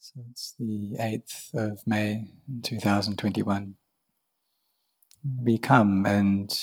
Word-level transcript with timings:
So 0.00 0.20
it's 0.30 0.54
the 0.58 0.94
8th 1.00 1.54
of 1.54 1.84
May 1.84 2.28
2021. 2.62 3.74
We 5.42 5.58
come 5.58 6.06
and 6.06 6.56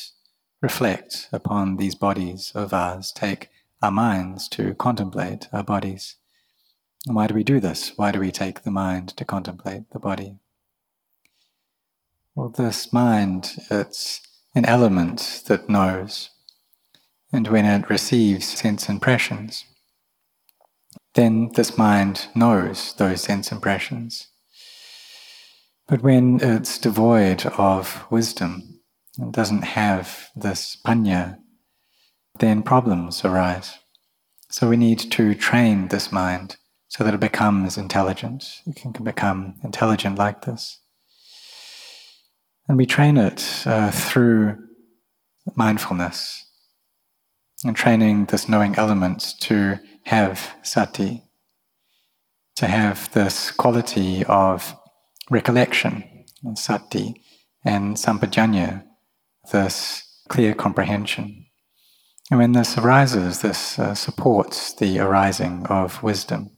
reflect 0.62 1.28
upon 1.34 1.76
these 1.76 1.96
bodies 1.96 2.54
of 2.56 2.74
ours, 2.74 3.12
take 3.12 3.50
our 3.82 3.92
minds 3.92 4.48
to 4.50 4.74
contemplate 4.76 5.50
our 5.52 5.66
bodies. 5.66 6.16
And 7.06 7.16
why 7.16 7.28
do 7.28 7.34
we 7.34 7.44
do 7.44 7.60
this? 7.60 7.92
Why 7.98 8.14
do 8.14 8.22
we 8.22 8.32
take 8.32 8.64
the 8.64 8.72
mind 8.72 9.10
to 9.18 9.26
contemplate 9.26 9.90
the 9.92 10.00
body? 10.00 10.38
Well, 12.36 12.50
this 12.50 12.94
mind, 12.94 13.58
it's 13.70 14.22
an 14.56 14.64
element 14.64 15.44
that 15.48 15.68
knows. 15.68 16.30
And 17.34 17.50
when 17.50 17.66
it 17.66 17.90
receives 17.90 18.46
sense 18.46 18.88
impressions, 18.88 19.66
then 21.16 21.50
this 21.56 21.78
mind 21.78 22.28
knows 22.36 22.94
those 22.94 23.22
sense 23.22 23.52
impressions. 23.52 24.28
But 25.88 26.02
when 26.02 26.40
it's 26.42 26.78
devoid 26.78 27.46
of 27.46 28.06
wisdom, 28.10 28.76
and 29.18 29.34
doesn't 29.34 29.64
have 29.64 30.30
this 30.36 30.78
panya, 30.86 31.38
then 32.40 32.64
problems 32.64 33.24
arise. 33.24 33.78
So 34.50 34.70
we 34.70 34.78
need 34.78 35.00
to 35.12 35.36
train 35.36 35.88
this 35.88 36.12
mind 36.12 36.58
so 36.88 37.04
that 37.04 37.14
it 37.14 37.20
becomes 37.20 37.78
intelligent. 37.78 38.62
It 38.68 38.76
can 38.76 38.92
become 38.92 39.56
intelligent 39.64 40.18
like 40.18 40.42
this. 40.42 40.80
And 42.68 42.78
we 42.78 42.86
train 42.86 43.18
it 43.18 43.64
uh, 43.66 43.92
through 43.92 44.58
mindfulness 45.56 46.44
and 47.64 47.76
training 47.76 48.26
this 48.26 48.50
knowing 48.50 48.76
element 48.76 49.34
to 49.42 49.80
have 50.06 50.56
sati, 50.64 51.24
to 52.56 52.68
have 52.68 53.12
this 53.14 53.52
quality 53.52 54.24
of 54.26 54.76
recollection, 55.30 56.26
sati, 56.56 57.22
and 57.64 57.96
sampajanya, 57.96 58.84
this 59.52 60.24
clear 60.30 60.54
comprehension. 60.54 61.46
And 62.30 62.40
when 62.40 62.54
this 62.54 62.78
arises, 62.78 63.42
this 63.42 63.78
uh, 63.78 63.94
supports 63.94 64.74
the 64.74 65.00
arising 65.00 65.66
of 65.68 66.02
wisdom. 66.02 66.52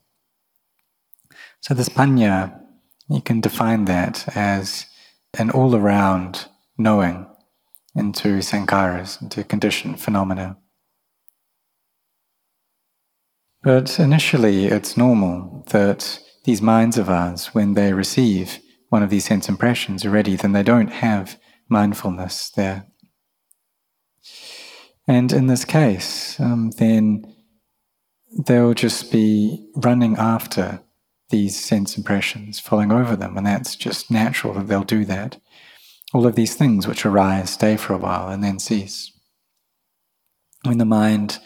So, 1.61 1.73
this 1.73 1.89
panya, 1.89 2.57
you 3.09 3.21
can 3.21 3.41
define 3.41 3.85
that 3.85 4.35
as 4.35 4.85
an 5.37 5.49
all 5.49 5.75
around 5.75 6.47
knowing 6.77 7.27
into 7.95 8.39
sankharas, 8.39 9.21
into 9.21 9.43
conditioned 9.43 9.99
phenomena. 9.99 10.57
But 13.67 13.99
initially, 13.99 14.67
it's 14.67 14.95
normal 14.95 15.65
that 15.71 16.21
these 16.45 16.61
minds 16.61 16.97
of 16.97 17.09
ours, 17.09 17.47
when 17.47 17.73
they 17.73 17.91
receive 17.91 18.59
one 18.87 19.03
of 19.03 19.09
these 19.09 19.25
sense 19.25 19.49
impressions 19.49 20.05
already, 20.05 20.37
then 20.37 20.53
they 20.53 20.63
don't 20.63 20.87
have 20.87 21.37
mindfulness 21.67 22.49
there. 22.51 22.87
And 25.05 25.33
in 25.33 25.47
this 25.47 25.65
case, 25.65 26.39
um, 26.39 26.71
then 26.77 27.25
they'll 28.45 28.73
just 28.73 29.11
be 29.11 29.67
running 29.75 30.15
after 30.15 30.79
these 31.29 31.61
sense 31.61 31.97
impressions, 31.97 32.61
falling 32.61 32.93
over 32.93 33.17
them, 33.17 33.35
and 33.35 33.45
that's 33.45 33.75
just 33.75 34.09
natural 34.09 34.53
that 34.53 34.67
they'll 34.67 34.83
do 34.83 35.03
that. 35.03 35.41
All 36.13 36.25
of 36.25 36.35
these 36.35 36.55
things 36.55 36.87
which 36.87 37.05
arise 37.05 37.49
stay 37.49 37.75
for 37.75 37.91
a 37.91 37.97
while 37.97 38.29
and 38.29 38.41
then 38.41 38.59
cease. 38.59 39.11
When 40.63 40.77
the 40.77 40.85
mind 40.85 41.39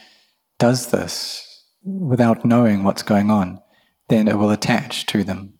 does 0.59 0.91
this, 0.91 1.47
without 1.83 2.45
knowing 2.45 2.83
what's 2.83 3.03
going 3.03 3.29
on, 3.29 3.61
then 4.09 4.27
it 4.27 4.37
will 4.37 4.51
attach 4.51 5.05
to 5.07 5.23
them. 5.23 5.53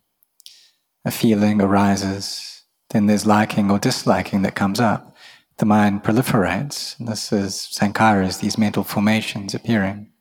A 1.06 1.12
feeling 1.12 1.62
arises, 1.62 2.64
then 2.90 3.08
there's 3.08 3.26
liking 3.26 3.72
or 3.72 3.80
disliking 3.80 4.42
that 4.44 4.56
comes 4.56 4.80
up. 4.80 5.16
The 5.58 5.66
mind 5.66 6.04
proliferates. 6.04 6.96
This 6.98 7.32
is 7.32 7.54
sankharas, 7.56 8.40
these 8.40 8.58
mental 8.58 8.84
formations 8.84 9.54
appearing. 9.54 10.12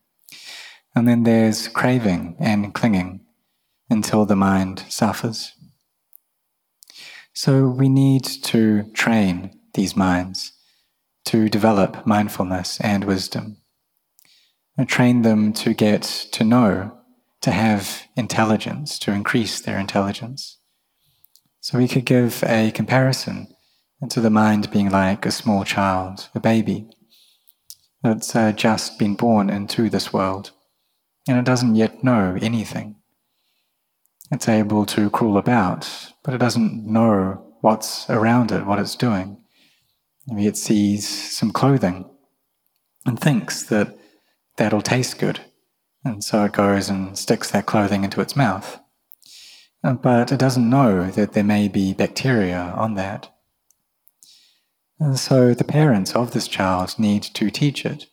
And 0.94 1.06
then 1.06 1.22
there's 1.24 1.68
craving 1.68 2.36
and 2.38 2.74
clinging 2.74 3.20
until 3.88 4.24
the 4.24 4.36
mind 4.36 4.84
suffers. 4.88 5.52
So 7.32 7.68
we 7.68 7.88
need 7.88 8.24
to 8.24 8.84
train 8.92 9.58
these 9.74 9.96
minds 9.96 10.52
to 11.26 11.48
develop 11.48 12.06
mindfulness 12.06 12.80
and 12.80 13.04
wisdom 13.04 13.59
and 14.80 14.88
train 14.88 15.20
them 15.20 15.52
to 15.52 15.74
get 15.74 16.02
to 16.32 16.42
know, 16.42 16.90
to 17.42 17.50
have 17.50 18.04
intelligence, 18.16 18.98
to 18.98 19.12
increase 19.12 19.60
their 19.60 19.78
intelligence. 19.78 20.56
So 21.60 21.76
we 21.76 21.86
could 21.86 22.06
give 22.06 22.42
a 22.44 22.70
comparison 22.70 23.54
into 24.00 24.22
the 24.22 24.30
mind 24.30 24.70
being 24.70 24.88
like 24.88 25.26
a 25.26 25.30
small 25.30 25.64
child, 25.64 26.30
a 26.34 26.40
baby 26.40 26.88
that's 28.02 28.34
uh, 28.34 28.52
just 28.52 28.98
been 28.98 29.16
born 29.16 29.50
into 29.50 29.90
this 29.90 30.14
world 30.14 30.52
and 31.28 31.38
it 31.38 31.44
doesn't 31.44 31.74
yet 31.74 32.02
know 32.02 32.38
anything. 32.40 32.96
It's 34.32 34.48
able 34.48 34.86
to 34.86 35.10
crawl 35.10 35.36
about, 35.36 36.10
but 36.24 36.32
it 36.32 36.38
doesn't 36.38 36.86
know 36.86 37.54
what's 37.60 38.08
around 38.08 38.50
it, 38.50 38.64
what 38.64 38.78
it's 38.78 38.96
doing. 38.96 39.42
Maybe 40.26 40.46
it 40.46 40.56
sees 40.56 41.06
some 41.06 41.50
clothing 41.50 42.08
and 43.04 43.20
thinks 43.20 43.64
that 43.64 43.99
that'll 44.60 44.82
taste 44.82 45.18
good. 45.18 45.40
And 46.04 46.22
so 46.22 46.44
it 46.44 46.52
goes 46.52 46.90
and 46.90 47.16
sticks 47.16 47.50
that 47.50 47.64
clothing 47.64 48.04
into 48.04 48.20
its 48.20 48.36
mouth. 48.36 48.78
Uh, 49.82 49.94
but 49.94 50.30
it 50.30 50.38
doesn't 50.38 50.68
know 50.68 51.10
that 51.10 51.32
there 51.32 51.42
may 51.42 51.66
be 51.66 51.94
bacteria 51.94 52.74
on 52.76 52.94
that. 52.94 53.32
And 54.98 55.18
so 55.18 55.54
the 55.54 55.64
parents 55.64 56.14
of 56.14 56.32
this 56.32 56.46
child 56.46 56.94
need 56.98 57.22
to 57.22 57.50
teach 57.50 57.86
it, 57.86 58.08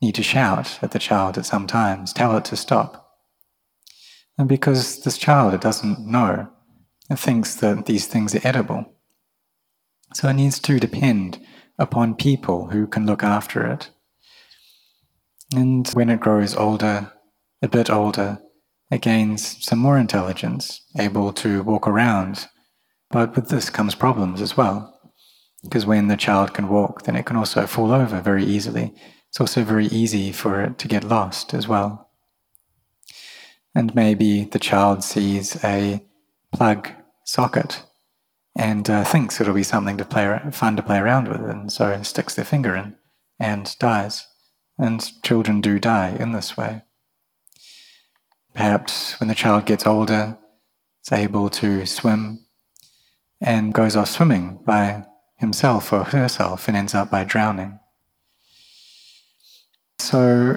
need 0.00 0.14
to 0.14 0.22
shout 0.22 0.78
at 0.80 0.92
the 0.92 1.00
child 1.00 1.36
at 1.36 1.44
some 1.44 1.66
times, 1.66 2.12
tell 2.12 2.36
it 2.36 2.44
to 2.46 2.56
stop. 2.56 3.10
And 4.38 4.48
because 4.48 5.02
this 5.02 5.18
child, 5.18 5.54
it 5.54 5.60
doesn't 5.60 6.06
know, 6.06 6.48
it 7.10 7.18
thinks 7.18 7.56
that 7.56 7.86
these 7.86 8.06
things 8.06 8.32
are 8.32 8.46
edible. 8.46 8.94
So 10.14 10.28
it 10.28 10.34
needs 10.34 10.60
to 10.60 10.78
depend 10.78 11.40
upon 11.80 12.14
people 12.14 12.68
who 12.68 12.86
can 12.86 13.06
look 13.06 13.24
after 13.24 13.66
it. 13.66 13.90
And 15.54 15.88
when 15.88 16.10
it 16.10 16.20
grows 16.20 16.54
older, 16.54 17.12
a 17.62 17.68
bit 17.68 17.90
older, 17.90 18.38
it 18.90 19.02
gains 19.02 19.64
some 19.64 19.78
more 19.78 19.98
intelligence, 19.98 20.80
able 20.98 21.32
to 21.34 21.62
walk 21.62 21.88
around. 21.88 22.46
But 23.10 23.34
with 23.34 23.48
this 23.48 23.70
comes 23.70 23.94
problems 23.94 24.40
as 24.40 24.56
well. 24.56 24.96
Because 25.62 25.84
when 25.84 26.08
the 26.08 26.16
child 26.16 26.54
can 26.54 26.68
walk, 26.68 27.02
then 27.02 27.16
it 27.16 27.26
can 27.26 27.36
also 27.36 27.66
fall 27.66 27.92
over 27.92 28.20
very 28.20 28.44
easily. 28.44 28.94
It's 29.28 29.40
also 29.40 29.62
very 29.62 29.86
easy 29.86 30.32
for 30.32 30.62
it 30.62 30.78
to 30.78 30.88
get 30.88 31.04
lost 31.04 31.52
as 31.52 31.68
well. 31.68 32.10
And 33.74 33.94
maybe 33.94 34.44
the 34.44 34.58
child 34.58 35.04
sees 35.04 35.62
a 35.62 36.02
plug 36.52 36.88
socket 37.24 37.84
and 38.56 38.88
uh, 38.88 39.04
thinks 39.04 39.40
it'll 39.40 39.54
be 39.54 39.62
something 39.62 39.96
to 39.96 40.04
play 40.04 40.40
fun 40.50 40.76
to 40.76 40.82
play 40.82 40.98
around 40.98 41.28
with, 41.28 41.40
and 41.42 41.70
so 41.70 42.02
sticks 42.02 42.34
their 42.34 42.44
finger 42.44 42.74
in 42.74 42.96
and 43.38 43.76
dies 43.78 44.26
and 44.80 45.22
children 45.22 45.60
do 45.60 45.78
die 45.78 46.16
in 46.18 46.32
this 46.32 46.56
way. 46.56 46.82
Perhaps 48.54 49.20
when 49.20 49.28
the 49.28 49.34
child 49.34 49.66
gets 49.66 49.86
older, 49.86 50.38
it's 51.00 51.12
able 51.12 51.48
to 51.50 51.86
swim 51.86 52.46
and 53.40 53.72
goes 53.72 53.96
off 53.96 54.08
swimming 54.08 54.60
by 54.64 55.04
himself 55.36 55.92
or 55.92 56.04
herself 56.04 56.68
and 56.68 56.76
ends 56.76 56.94
up 56.94 57.10
by 57.10 57.24
drowning. 57.24 57.78
So, 59.98 60.56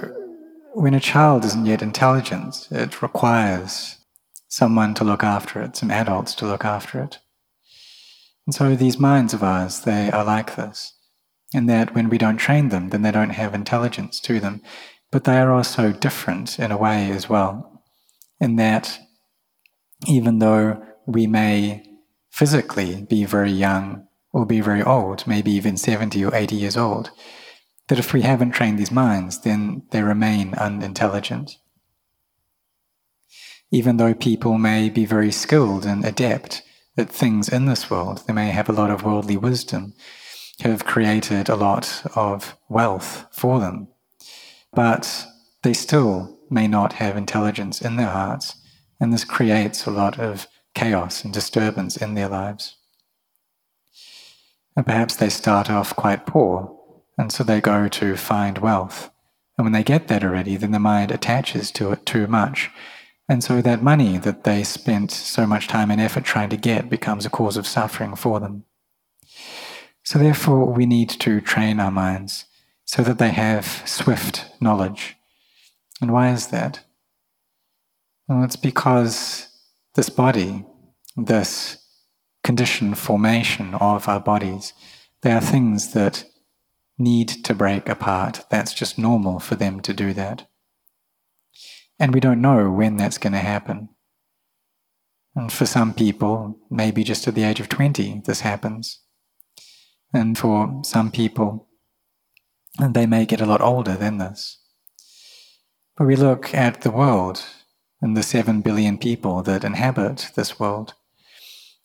when 0.74 0.94
a 0.94 1.00
child 1.00 1.46
isn't 1.46 1.66
yet 1.66 1.82
intelligent, 1.82 2.68
it 2.72 3.02
requires 3.02 3.98
someone 4.48 4.94
to 4.96 5.04
look 5.04 5.24
after 5.24 5.62
it, 5.62 5.76
some 5.76 5.92
adults 5.92 6.34
to 6.36 6.46
look 6.46 6.66
after 6.66 7.02
it. 7.02 7.20
And 8.46 8.54
so 8.54 8.76
these 8.76 9.00
minds 9.00 9.34
of 9.34 9.44
ours, 9.44 9.82
they 9.82 10.12
are 10.12 10.26
like 10.26 10.56
this 10.56 10.94
in 11.54 11.68
that 11.68 11.94
when 11.94 12.10
we 12.10 12.18
don't 12.18 12.38
train 12.38 12.70
them, 12.70 12.90
then 12.90 13.02
they 13.02 13.12
don't 13.12 13.32
have 13.32 13.54
intelligence 13.54 14.20
to 14.22 14.40
them. 14.40 14.62
But 15.12 15.26
they 15.26 15.38
are 15.38 15.52
also 15.52 15.92
different 15.92 16.58
in 16.58 16.72
a 16.72 16.78
way 16.78 17.12
as 17.12 17.30
well, 17.30 17.84
in 18.40 18.56
that 18.56 19.00
even 20.08 20.40
though 20.40 20.84
we 21.06 21.28
may 21.28 21.86
physically 22.32 23.06
be 23.10 23.26
very 23.26 23.52
young 23.52 24.08
or 24.32 24.46
be 24.46 24.60
very 24.60 24.82
old, 24.82 25.28
maybe 25.28 25.52
even 25.52 25.78
70 25.78 26.26
or 26.26 26.34
80 26.34 26.56
years 26.56 26.76
old, 26.76 27.12
that 27.88 28.00
if 28.00 28.14
we 28.14 28.22
haven't 28.22 28.52
trained 28.52 28.80
these 28.80 28.92
minds, 28.92 29.42
then 29.42 29.84
they 29.92 30.02
remain 30.02 30.56
unintelligent. 30.56 31.58
Even 33.72 33.98
though 33.98 34.14
people 34.14 34.58
may 34.58 34.90
be 34.90 35.06
very 35.06 35.32
skilled 35.32 35.86
and 35.86 36.04
adept 36.06 36.64
at 36.98 37.10
things 37.10 37.50
in 37.50 37.66
this 37.66 37.90
world, 37.90 38.24
they 38.26 38.34
may 38.34 38.50
have 38.50 38.70
a 38.70 38.74
lot 38.74 38.90
of 38.90 39.04
worldly 39.04 39.38
wisdom, 39.38 39.94
have 40.62 40.86
created 40.86 41.50
a 41.50 41.56
lot 41.56 42.04
of 42.16 42.58
wealth 42.70 43.26
for 43.32 43.60
them, 43.60 43.88
but 44.74 45.26
they 45.64 45.74
still 45.74 46.38
may 46.50 46.68
not 46.68 46.94
have 46.94 47.18
intelligence 47.18 47.82
in 47.82 47.96
their 47.96 48.10
hearts, 48.10 48.56
And 49.00 49.12
this 49.12 49.26
creates 49.26 49.86
a 49.86 49.92
lot 49.92 50.18
of 50.18 50.48
chaos 50.76 51.26
and 51.26 51.34
disturbance 51.34 51.98
in 51.98 52.14
their 52.14 52.30
lives. 52.30 52.78
And 54.78 54.86
perhaps 54.86 55.16
they 55.18 55.28
start 55.28 55.70
off 55.70 55.94
quite 55.96 56.26
poor, 56.26 56.80
and 57.18 57.30
so 57.30 57.44
they 57.44 57.60
go 57.60 57.90
to 57.90 58.16
find 58.16 58.60
wealth. 58.60 59.12
And 59.58 59.66
when 59.66 59.74
they 59.74 59.84
get 59.84 60.08
that 60.08 60.24
already, 60.24 60.56
then 60.56 60.72
the 60.72 60.80
mind 60.80 61.12
attaches 61.12 61.70
to 61.72 61.92
it 61.92 62.06
too 62.06 62.28
much. 62.28 62.72
And 63.28 63.44
so 63.44 63.62
that 63.62 63.84
money 63.84 64.18
that 64.18 64.46
they 64.46 64.64
spent 64.64 65.12
so 65.12 65.46
much 65.46 65.68
time 65.68 65.92
and 65.92 66.00
effort 66.00 66.24
trying 66.24 66.50
to 66.50 66.58
get 66.58 66.90
becomes 66.90 67.26
a 67.26 67.30
cause 67.30 67.58
of 67.58 67.68
suffering 67.68 68.16
for 68.16 68.40
them. 68.40 68.64
So 70.04 70.20
therefore, 70.20 70.66
we 70.72 70.86
need 70.86 71.10
to 71.10 71.40
train 71.42 71.80
our 71.80 71.92
minds 71.92 72.46
so 72.86 73.04
that 73.04 73.18
they 73.18 73.30
have 73.30 73.82
swift 73.86 74.46
knowledge. 74.60 75.16
And 76.02 76.12
why 76.12 76.32
is 76.32 76.48
that? 76.48 76.82
Well, 78.28 78.44
it's 78.44 78.58
because 78.58 79.48
this 79.96 80.10
body, 80.10 80.66
this 81.16 81.78
condition 82.44 82.96
formation 82.96 83.74
of 83.76 84.08
our 84.08 84.20
bodies, 84.20 84.74
they 85.22 85.32
are 85.32 85.42
things 85.42 85.94
that 85.94 86.26
need 86.98 87.30
to 87.30 87.54
break 87.54 87.88
apart. 87.88 88.46
That's 88.50 88.74
just 88.74 88.98
normal 88.98 89.40
for 89.40 89.56
them 89.56 89.80
to 89.82 89.94
do 89.94 90.14
that. 90.14 90.48
And 92.00 92.14
we 92.14 92.20
don't 92.20 92.42
know 92.42 92.70
when 92.70 92.98
that's 92.98 93.18
going 93.18 93.34
to 93.34 93.40
happen. 93.40 93.90
And 95.36 95.52
for 95.52 95.66
some 95.66 95.94
people, 95.94 96.60
maybe 96.70 97.04
just 97.04 97.28
at 97.28 97.36
the 97.36 97.44
age 97.44 97.60
of 97.60 97.70
20, 97.70 98.22
this 98.26 98.42
happens. 98.42 99.00
And 100.14 100.38
for 100.38 100.82
some 100.84 101.12
people, 101.12 101.68
and 102.80 102.94
they 102.94 103.06
may 103.06 103.26
get 103.26 103.42
a 103.42 103.46
lot 103.46 103.62
older 103.62 103.96
than 103.96 104.20
this. 104.20 104.60
But 105.98 106.08
we 106.08 106.16
look 106.16 106.54
at 106.54 106.82
the 106.82 106.92
world 106.92 107.44
and 108.02 108.18
the 108.18 108.24
7 108.24 108.62
billion 108.62 108.98
people 108.98 109.42
that 109.44 109.64
inhabit 109.64 110.32
this 110.36 110.60
world. 110.60 110.94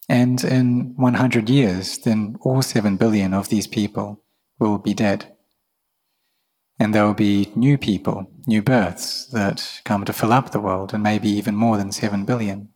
And 0.09 0.43
in 0.43 0.95
100 0.97 1.51
years, 1.51 1.99
then 1.99 2.37
all 2.41 2.63
7 2.63 2.97
billion 2.97 3.35
of 3.35 3.49
these 3.49 3.67
people 3.67 4.23
will 4.59 4.79
be 4.79 4.95
dead. 4.95 5.37
And 6.81 6.95
there 6.95 7.05
will 7.05 7.15
be 7.15 7.53
new 7.55 7.77
people, 7.77 8.31
new 8.47 8.63
births 8.63 9.27
that 9.27 9.81
come 9.85 10.05
to 10.05 10.13
fill 10.13 10.33
up 10.33 10.51
the 10.51 10.61
world, 10.61 10.95
and 10.95 11.03
maybe 11.03 11.29
even 11.29 11.55
more 11.55 11.77
than 11.77 11.93
7 11.93 12.25
billion. 12.25 12.71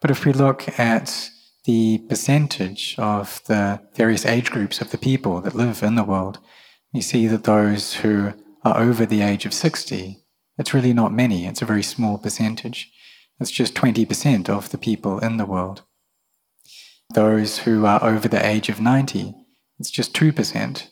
But 0.00 0.10
if 0.10 0.24
we 0.24 0.32
look 0.32 0.78
at 0.78 1.30
the 1.68 1.98
percentage 2.08 2.94
of 2.96 3.42
the 3.44 3.78
various 3.94 4.24
age 4.24 4.50
groups 4.50 4.80
of 4.80 4.90
the 4.90 4.96
people 4.96 5.42
that 5.42 5.54
live 5.54 5.82
in 5.82 5.96
the 5.96 6.02
world, 6.02 6.38
you 6.94 7.02
see 7.02 7.26
that 7.26 7.44
those 7.44 7.96
who 7.96 8.32
are 8.64 8.80
over 8.80 9.04
the 9.04 9.20
age 9.20 9.44
of 9.44 9.52
60, 9.52 10.16
it's 10.56 10.72
really 10.72 10.94
not 10.94 11.12
many, 11.12 11.44
it's 11.44 11.60
a 11.60 11.66
very 11.66 11.82
small 11.82 12.16
percentage. 12.16 12.90
It's 13.38 13.50
just 13.50 13.74
20% 13.74 14.48
of 14.48 14.70
the 14.70 14.78
people 14.78 15.18
in 15.18 15.36
the 15.36 15.44
world. 15.44 15.82
Those 17.12 17.58
who 17.58 17.84
are 17.84 18.02
over 18.02 18.28
the 18.28 18.44
age 18.44 18.70
of 18.70 18.80
90, 18.80 19.34
it's 19.78 19.90
just 19.90 20.14
2%. 20.14 20.88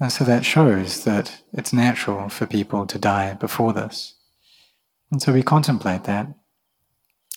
And 0.00 0.12
so 0.12 0.24
that 0.24 0.44
shows 0.44 1.04
that 1.04 1.42
it's 1.52 1.72
natural 1.72 2.28
for 2.28 2.44
people 2.44 2.86
to 2.86 2.98
die 2.98 3.34
before 3.34 3.72
this. 3.72 4.16
And 5.12 5.22
so 5.22 5.32
we 5.32 5.44
contemplate 5.44 6.02
that, 6.04 6.26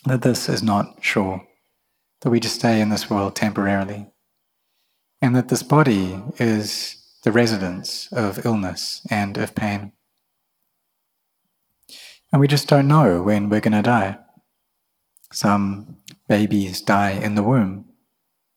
that 0.06 0.24
this 0.24 0.50
is 0.50 0.64
not 0.64 0.98
sure, 1.02 1.44
that 2.22 2.30
we 2.30 2.40
just 2.40 2.56
stay 2.56 2.82
in 2.82 2.90
this 2.90 3.10
world 3.10 3.36
temporarily, 3.36 4.08
and 5.22 5.36
that 5.36 5.50
this 5.50 5.64
body 5.64 6.22
is 6.38 6.96
the 7.24 7.32
residence 7.32 8.12
of 8.12 8.46
illness 8.46 9.06
and 9.10 9.38
of 9.38 9.56
pain. 9.56 9.92
And 12.32 12.40
we 12.40 12.48
just 12.48 12.68
don't 12.68 12.88
know 12.88 13.24
when 13.24 13.50
we're 13.50 13.60
going 13.60 13.74
to 13.74 13.82
die. 13.82 14.18
Some 15.32 15.98
babies 16.28 16.82
die 16.82 17.12
in 17.12 17.36
the 17.36 17.44
womb. 17.44 17.86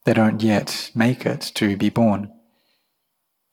They 0.04 0.12
don't 0.12 0.42
yet 0.42 0.90
make 0.94 1.24
it 1.26 1.40
to 1.54 1.76
be 1.76 1.88
born. 1.88 2.32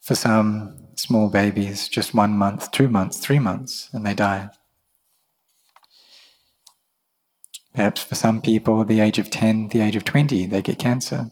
For 0.02 0.16
some 0.16 0.88
small 0.96 1.30
babies, 1.30 1.88
just 1.88 2.14
one 2.14 2.32
month, 2.32 2.72
two 2.72 2.90
months, 2.90 3.18
three 3.18 3.40
months, 3.40 3.90
and 3.94 4.06
they 4.06 4.14
die. 4.14 4.50
Perhaps 7.74 8.04
for 8.04 8.16
some 8.16 8.42
people, 8.42 8.84
the 8.84 9.00
age 9.00 9.20
of 9.20 9.30
10, 9.30 9.70
the 9.70 9.82
age 9.82 9.96
of 9.96 10.04
20, 10.04 10.46
they 10.48 10.62
get 10.62 10.80
cancer. 10.80 11.32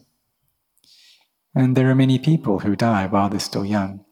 And 1.54 1.76
there 1.76 1.90
are 1.90 1.94
many 1.94 2.18
people 2.18 2.60
who 2.60 2.76
die 2.76 3.06
while 3.06 3.28
they're 3.28 3.40
still 3.40 3.64
young. 3.64 4.04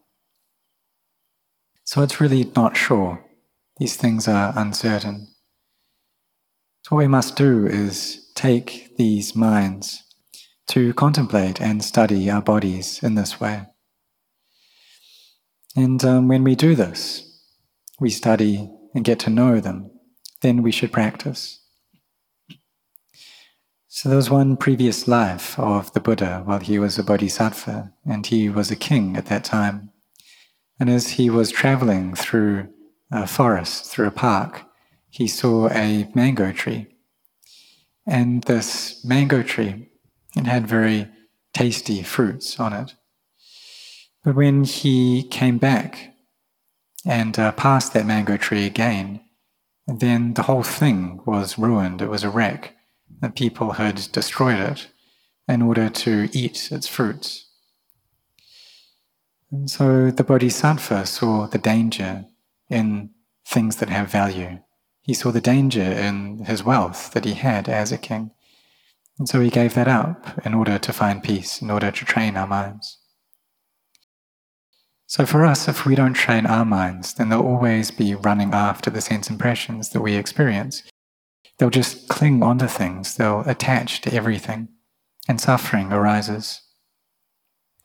So 1.83 2.03
it's 2.03 2.19
really 2.19 2.51
not 2.55 2.75
sure. 2.75 3.23
These 3.77 3.95
things 3.95 4.27
are 4.27 4.53
uncertain. 4.55 5.27
So 6.83 6.95
what 6.95 7.03
we 7.03 7.07
must 7.07 7.35
do 7.35 7.65
is 7.65 8.31
take 8.35 8.95
these 8.97 9.35
minds 9.35 10.03
to 10.67 10.93
contemplate 10.93 11.61
and 11.61 11.83
study 11.83 12.29
our 12.29 12.41
bodies 12.41 13.01
in 13.01 13.15
this 13.15 13.39
way. 13.39 13.65
And 15.75 16.03
um, 16.03 16.27
when 16.27 16.43
we 16.43 16.55
do 16.55 16.75
this, 16.75 17.23
we 17.99 18.09
study 18.09 18.69
and 18.93 19.05
get 19.05 19.19
to 19.19 19.29
know 19.29 19.59
them, 19.59 19.91
then 20.41 20.63
we 20.63 20.71
should 20.71 20.91
practice. 20.91 21.63
So 23.97 24.09
there 24.09 24.15
was 24.15 24.29
one 24.29 24.57
previous 24.57 25.07
life 25.07 25.57
of 25.57 25.91
the 25.93 25.99
Buddha 25.99 26.43
while 26.45 26.59
he 26.59 26.77
was 26.77 26.99
a 26.99 27.03
bodhisattva, 27.03 27.91
and 28.05 28.27
he 28.27 28.47
was 28.47 28.69
a 28.69 28.75
king 28.75 29.17
at 29.17 29.25
that 29.25 29.43
time. 29.43 29.89
And 30.79 30.87
as 30.87 31.13
he 31.13 31.31
was 31.31 31.49
traveling 31.49 32.13
through 32.13 32.67
a 33.11 33.25
forest, 33.25 33.85
through 33.85 34.05
a 34.05 34.11
park, 34.11 34.67
he 35.09 35.25
saw 35.27 35.69
a 35.69 36.07
mango 36.13 36.51
tree. 36.51 36.85
And 38.05 38.43
this 38.43 39.03
mango 39.03 39.41
tree, 39.41 39.89
it 40.35 40.45
had 40.45 40.67
very 40.67 41.07
tasty 41.55 42.03
fruits 42.03 42.59
on 42.59 42.73
it. 42.73 42.93
But 44.23 44.35
when 44.35 44.63
he 44.63 45.23
came 45.23 45.57
back 45.57 46.13
and 47.03 47.39
uh, 47.39 47.51
passed 47.53 47.93
that 47.93 48.05
mango 48.05 48.37
tree 48.37 48.67
again, 48.67 49.21
then 49.87 50.35
the 50.35 50.43
whole 50.43 50.61
thing 50.61 51.19
was 51.25 51.57
ruined. 51.57 52.03
It 52.03 52.11
was 52.11 52.23
a 52.23 52.29
wreck. 52.29 52.75
The 53.21 53.29
people 53.29 53.73
had 53.73 54.07
destroyed 54.11 54.59
it 54.59 54.87
in 55.47 55.61
order 55.61 55.89
to 55.89 56.29
eat 56.33 56.71
its 56.71 56.87
fruits. 56.87 57.45
And 59.51 59.69
so 59.69 60.11
the 60.11 60.23
Bodhisattva 60.23 61.05
saw 61.05 61.47
the 61.47 61.57
danger 61.57 62.25
in 62.69 63.11
things 63.45 63.77
that 63.77 63.89
have 63.89 64.11
value. 64.11 64.59
He 65.01 65.13
saw 65.13 65.31
the 65.31 65.41
danger 65.41 65.81
in 65.81 66.45
his 66.45 66.63
wealth 66.63 67.11
that 67.13 67.23
he 67.23 67.33
had 67.33 67.69
as 67.69 67.91
a 67.91 67.97
king. 67.97 68.31
And 69.17 69.27
so 69.27 69.39
he 69.39 69.49
gave 69.49 69.73
that 69.73 69.87
up 69.87 70.45
in 70.45 70.53
order 70.53 70.77
to 70.77 70.93
find 70.93 71.23
peace, 71.23 71.61
in 71.61 71.71
order 71.71 71.89
to 71.91 72.05
train 72.05 72.35
our 72.35 72.45
minds. 72.45 72.99
So 75.07 75.25
for 75.25 75.45
us, 75.45 75.69
if 75.69 75.85
we 75.85 75.95
don't 75.95 76.13
train 76.13 76.45
our 76.45 76.65
minds, 76.65 77.13
then 77.13 77.29
they'll 77.29 77.41
always 77.41 77.89
be 77.89 78.13
running 78.13 78.53
after 78.53 78.89
the 78.89 78.99
sense 78.99 79.29
impressions 79.29 79.89
that 79.89 80.01
we 80.01 80.15
experience. 80.15 80.83
They'll 81.57 81.69
just 81.69 82.07
cling 82.07 82.43
onto 82.43 82.67
things, 82.67 83.15
they'll 83.15 83.41
attach 83.41 84.01
to 84.01 84.13
everything, 84.13 84.69
and 85.27 85.41
suffering 85.41 85.91
arises. 85.91 86.61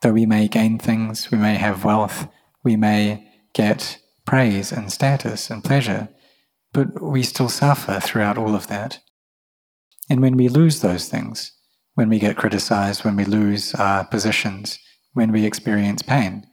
Though 0.03 0.13
we 0.13 0.27
may 0.27 0.49
gain 0.49 0.79
things, 0.79 1.31
we 1.31 1.39
may 1.39 1.55
have 1.55 1.85
wealth, 1.85 2.29
we 2.63 2.77
may 2.77 3.29
get 3.55 3.99
praise 4.27 4.73
and 4.73 4.93
status 4.93 5.51
and 5.51 5.65
pleasure, 5.65 6.09
but 6.73 7.03
we 7.03 7.23
still 7.23 7.49
suffer 7.49 8.01
throughout 8.01 8.39
all 8.39 8.55
of 8.55 8.67
that. 8.67 9.01
And 10.11 10.21
when 10.21 10.37
we 10.37 10.49
lose 10.49 10.81
those 10.81 11.09
things, 11.09 11.53
when 11.95 12.09
we 12.09 12.19
get 12.19 12.37
criticized, 12.37 13.05
when 13.05 13.17
we 13.17 13.25
lose 13.25 13.75
our 13.75 14.05
positions, 14.05 14.79
when 15.13 15.33
we 15.33 15.45
experience 15.45 16.03
pain, 16.03 16.47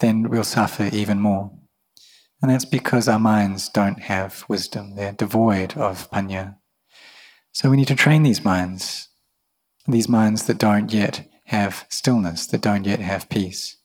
then 0.00 0.28
we'll 0.28 0.44
suffer 0.44 0.88
even 0.92 1.20
more. 1.20 1.50
And 2.40 2.50
that's 2.50 2.64
because 2.64 3.08
our 3.08 3.18
minds 3.18 3.68
don't 3.68 4.00
have 4.02 4.44
wisdom, 4.48 4.96
they're 4.96 5.12
devoid 5.12 5.76
of 5.76 6.10
panya. 6.10 6.56
So 7.52 7.68
we 7.68 7.76
need 7.76 7.88
to 7.88 7.94
train 7.94 8.22
these 8.22 8.44
minds, 8.44 9.08
these 9.86 10.08
minds 10.08 10.44
that 10.44 10.58
don't 10.58 10.92
yet 10.92 11.28
have 11.46 11.84
stillness, 11.90 12.46
that 12.46 12.62
don't 12.62 12.86
yet 12.86 13.00
have 13.00 13.28
peace. 13.28 13.76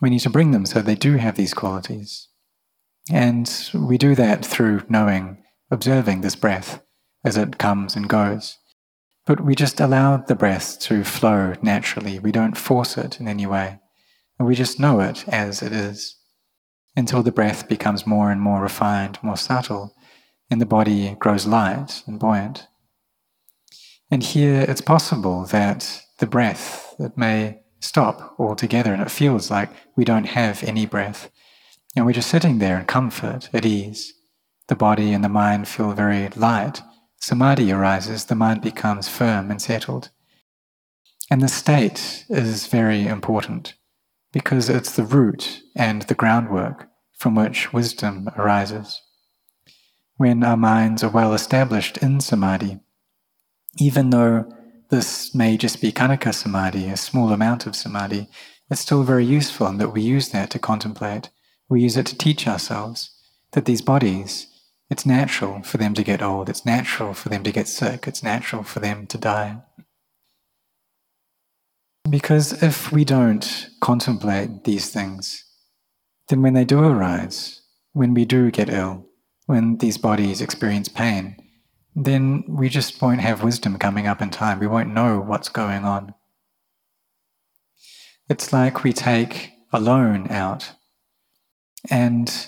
We 0.00 0.08
need 0.08 0.20
to 0.20 0.30
bring 0.30 0.52
them 0.52 0.66
so 0.66 0.80
they 0.80 0.94
do 0.94 1.16
have 1.16 1.36
these 1.36 1.52
qualities. 1.52 2.28
And 3.10 3.50
we 3.74 3.98
do 3.98 4.14
that 4.14 4.46
through 4.46 4.82
knowing, 4.88 5.42
observing 5.70 6.20
this 6.20 6.36
breath 6.36 6.80
as 7.24 7.36
it 7.36 7.58
comes 7.58 7.96
and 7.96 8.08
goes. 8.08 8.58
But 9.26 9.44
we 9.44 9.54
just 9.54 9.80
allow 9.80 10.16
the 10.18 10.36
breath 10.36 10.78
to 10.80 11.02
flow 11.02 11.54
naturally. 11.60 12.18
We 12.18 12.32
don't 12.32 12.56
force 12.56 12.96
it 12.96 13.20
in 13.20 13.26
any 13.26 13.46
way. 13.46 13.80
And 14.38 14.46
we 14.46 14.54
just 14.54 14.80
know 14.80 15.00
it 15.00 15.28
as 15.28 15.60
it 15.60 15.72
is 15.72 16.16
until 16.96 17.22
the 17.22 17.32
breath 17.32 17.68
becomes 17.68 18.06
more 18.06 18.30
and 18.30 18.40
more 18.40 18.62
refined, 18.62 19.18
more 19.22 19.36
subtle, 19.36 19.94
and 20.50 20.60
the 20.60 20.66
body 20.66 21.16
grows 21.18 21.46
light 21.46 22.02
and 22.06 22.18
buoyant. 22.18 22.66
And 24.10 24.22
here 24.22 24.62
it's 24.68 24.80
possible 24.80 25.44
that 25.46 26.02
the 26.18 26.26
breath 26.26 26.94
it 26.98 27.16
may 27.16 27.60
stop 27.80 28.34
altogether 28.38 28.92
and 28.92 29.00
it 29.00 29.10
feels 29.10 29.50
like 29.50 29.70
we 29.96 30.04
don't 30.04 30.26
have 30.26 30.62
any 30.64 30.84
breath. 30.86 31.30
And 31.96 32.04
we're 32.04 32.12
just 32.12 32.30
sitting 32.30 32.58
there 32.58 32.78
in 32.78 32.86
comfort, 32.86 33.48
at 33.52 33.64
ease. 33.64 34.14
the 34.68 34.76
body 34.76 35.12
and 35.12 35.24
the 35.24 35.28
mind 35.28 35.66
feel 35.66 35.92
very 35.92 36.28
light, 36.36 36.80
samadhi 37.20 37.72
arises, 37.72 38.26
the 38.26 38.36
mind 38.36 38.62
becomes 38.62 39.08
firm 39.08 39.50
and 39.50 39.60
settled. 39.60 40.10
And 41.28 41.42
the 41.42 41.48
state 41.48 42.24
is 42.28 42.68
very 42.68 43.06
important 43.06 43.74
because 44.32 44.68
it's 44.68 44.92
the 44.94 45.02
root 45.04 45.62
and 45.74 46.02
the 46.02 46.14
groundwork 46.14 46.88
from 47.18 47.34
which 47.34 47.72
wisdom 47.72 48.30
arises. 48.36 49.00
When 50.20 50.44
our 50.44 50.58
minds 50.58 51.02
are 51.02 51.08
well 51.08 51.32
established 51.32 51.96
in 51.96 52.20
samadhi, 52.20 52.80
even 53.78 54.10
though 54.10 54.52
this 54.90 55.34
may 55.34 55.56
just 55.56 55.80
be 55.80 55.92
khanika 55.92 56.34
samadhi, 56.34 56.90
a 56.90 56.96
small 56.98 57.32
amount 57.32 57.64
of 57.64 57.74
samadhi, 57.74 58.28
it's 58.70 58.82
still 58.82 59.02
very 59.02 59.24
useful 59.24 59.66
and 59.66 59.80
that 59.80 59.94
we 59.94 60.02
use 60.02 60.28
that 60.28 60.50
to 60.50 60.58
contemplate. 60.58 61.30
We 61.70 61.80
use 61.80 61.96
it 61.96 62.04
to 62.04 62.18
teach 62.18 62.46
ourselves 62.46 63.12
that 63.52 63.64
these 63.64 63.80
bodies, 63.80 64.48
it's 64.90 65.06
natural 65.06 65.62
for 65.62 65.78
them 65.78 65.94
to 65.94 66.04
get 66.04 66.20
old, 66.20 66.50
it's 66.50 66.66
natural 66.66 67.14
for 67.14 67.30
them 67.30 67.42
to 67.42 67.50
get 67.50 67.66
sick, 67.66 68.06
it's 68.06 68.22
natural 68.22 68.62
for 68.62 68.80
them 68.80 69.06
to 69.06 69.16
die. 69.16 69.62
Because 72.10 72.62
if 72.62 72.92
we 72.92 73.06
don't 73.06 73.70
contemplate 73.80 74.64
these 74.64 74.90
things, 74.90 75.46
then 76.28 76.42
when 76.42 76.52
they 76.52 76.66
do 76.66 76.80
arise, 76.80 77.62
when 77.94 78.12
we 78.12 78.26
do 78.26 78.50
get 78.50 78.68
ill, 78.68 79.06
when 79.50 79.78
these 79.78 79.98
bodies 79.98 80.40
experience 80.40 80.88
pain, 80.88 81.36
then 81.96 82.44
we 82.46 82.68
just 82.68 83.02
won't 83.02 83.20
have 83.20 83.42
wisdom 83.42 83.76
coming 83.78 84.06
up 84.06 84.22
in 84.22 84.30
time. 84.30 84.60
We 84.60 84.68
won't 84.68 84.94
know 84.94 85.18
what's 85.18 85.48
going 85.48 85.84
on. 85.84 86.14
It's 88.28 88.52
like 88.52 88.84
we 88.84 88.92
take 88.92 89.50
a 89.72 89.80
loan 89.80 90.30
out, 90.30 90.70
and 91.90 92.46